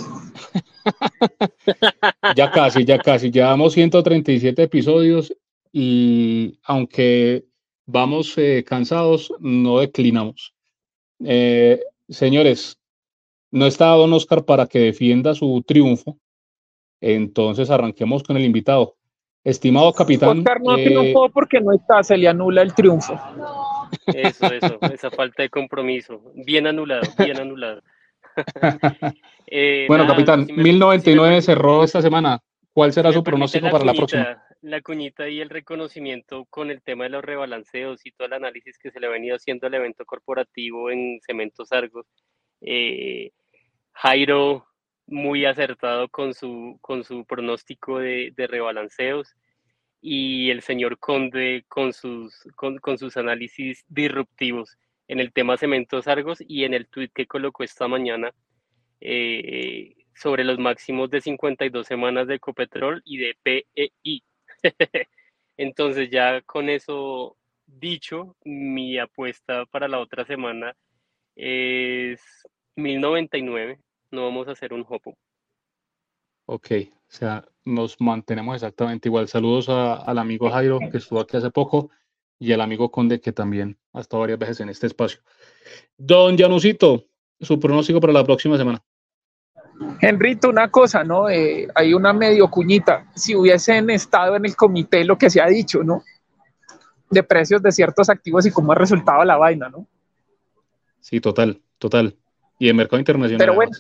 [2.36, 3.32] ya casi, ya casi.
[3.32, 5.34] Llevamos 137 episodios
[5.72, 7.46] y aunque
[7.86, 10.54] vamos eh, cansados, no declinamos.
[11.24, 12.80] Eh, señores,
[13.52, 16.18] no está Don Oscar para que defienda su triunfo.
[17.02, 18.96] Entonces arranquemos con el invitado.
[19.44, 20.40] Estimado capitán.
[20.40, 23.20] Oscar no eh, triunfó porque no está, se le anula el triunfo.
[24.08, 26.22] Eso, eso, esa falta de compromiso.
[26.34, 27.82] Bien anulado, bien anulado.
[29.56, 32.40] Eh, bueno, capitán, 1099 cerró esta semana.
[32.72, 34.44] ¿Cuál será su pronóstico para la próxima?
[34.62, 38.80] La cuñita y el reconocimiento con el tema de los rebalanceos y todo el análisis
[38.80, 42.08] que se le ha venido haciendo al evento corporativo en Cementos Argos.
[42.62, 43.30] Eh,
[43.92, 44.66] Jairo,
[45.06, 49.36] muy acertado con su, con su pronóstico de, de rebalanceos
[50.02, 54.78] y el señor Conde con sus, con, con sus análisis disruptivos
[55.08, 58.34] en el tema Cementos Argos y en el tweet que colocó esta mañana
[59.06, 64.24] eh, sobre los máximos de 52 semanas de Ecopetrol y de PEI.
[65.58, 67.36] Entonces ya con eso
[67.66, 70.74] dicho, mi apuesta para la otra semana
[71.36, 72.22] es
[72.78, 73.80] 1099.
[74.12, 75.18] No vamos a hacer un hopo.
[76.46, 79.28] Ok, o sea, nos mantenemos exactamente igual.
[79.28, 81.90] Saludos al amigo Jairo que estuvo aquí hace poco
[82.40, 85.20] y al amigo Conde que también ha estado varias veces en este espacio.
[85.98, 87.06] Don Janusito,
[87.42, 88.82] su pronóstico para la próxima semana.
[90.02, 91.30] Henrito, una cosa, ¿no?
[91.30, 93.06] Eh, hay una medio cuñita.
[93.16, 96.04] Si hubiesen estado en el comité, lo que se ha dicho, ¿no?
[97.10, 99.88] De precios de ciertos activos y cómo ha resultado la vaina, ¿no?
[101.00, 102.16] Sí, total, total.
[102.60, 103.40] Y en mercado internacional.
[103.40, 103.72] Pero bueno.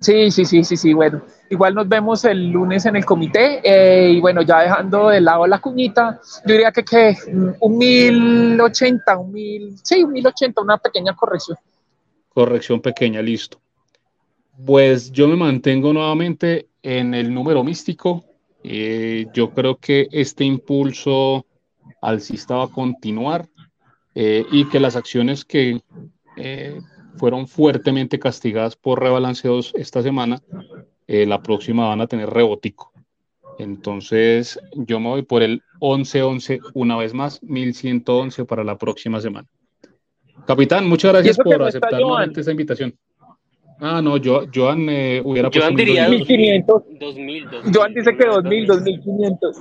[0.00, 1.22] Sí, sí, sí, sí, sí, bueno.
[1.48, 5.46] Igual nos vemos el lunes en el comité eh, y bueno, ya dejando de lado
[5.46, 7.16] la cuñita, yo diría que, que
[7.60, 11.56] un 1080, un mil, sí, un 1080, una pequeña corrección.
[12.28, 13.63] Corrección pequeña, listo.
[14.64, 18.24] Pues yo me mantengo nuevamente en el número místico.
[18.62, 21.46] Eh, yo creo que este impulso
[22.00, 23.48] alcista va a continuar
[24.14, 25.82] eh, y que las acciones que
[26.36, 26.80] eh,
[27.16, 30.42] fueron fuertemente castigadas por rebalanceos esta semana,
[31.06, 32.92] la próxima van a tener rebotico.
[33.58, 39.46] Entonces yo me voy por el 11-11 una vez más, 1111 para la próxima semana.
[40.46, 42.94] Capitán, muchas gracias por aceptar nuevamente esta invitación.
[43.86, 46.82] Ah, no, yo, Joan eh, hubiera puesto Joan diría 2500.
[46.98, 49.56] 2000, Joan dice que 2000, 2500.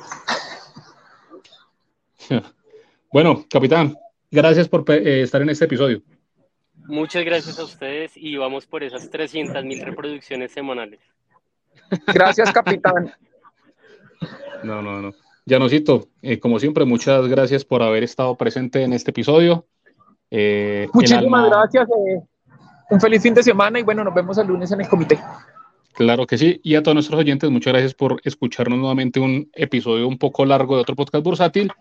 [3.11, 3.93] bueno, capitán,
[4.31, 6.01] gracias por eh, estar en este episodio.
[6.85, 11.01] Muchas gracias a ustedes y vamos por esas 300 mil reproducciones semanales.
[12.07, 13.13] Gracias, capitán.
[14.63, 15.11] No, no, no.
[15.45, 19.65] Janocito, eh, como siempre, muchas gracias por haber estado presente en este episodio.
[20.31, 21.89] Eh, Muchísimas gracias.
[21.89, 22.21] Eh,
[22.93, 25.19] un feliz fin de semana y bueno, nos vemos el lunes en el comité.
[25.93, 26.59] Claro que sí.
[26.63, 30.75] Y a todos nuestros oyentes, muchas gracias por escucharnos nuevamente un episodio un poco largo
[30.75, 31.71] de otro podcast bursátil,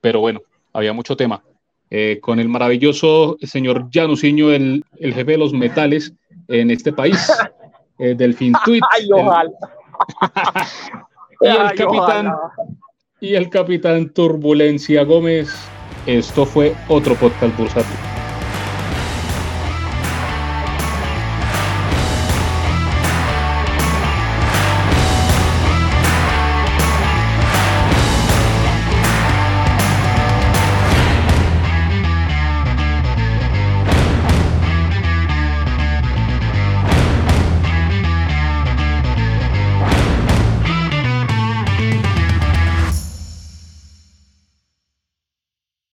[0.00, 0.40] pero bueno,
[0.72, 1.42] había mucho tema.
[1.90, 6.12] Eh, con el maravilloso señor Janusiño, el, el jefe de los metales
[6.48, 7.18] en este país,
[7.98, 8.82] eh, del FinTweet.
[8.90, 9.50] Ay, ojalá.
[11.40, 12.32] y el capitán
[13.20, 15.48] y el capitán Turbulencia Gómez.
[16.06, 18.17] Esto fue otro podcast bursátil.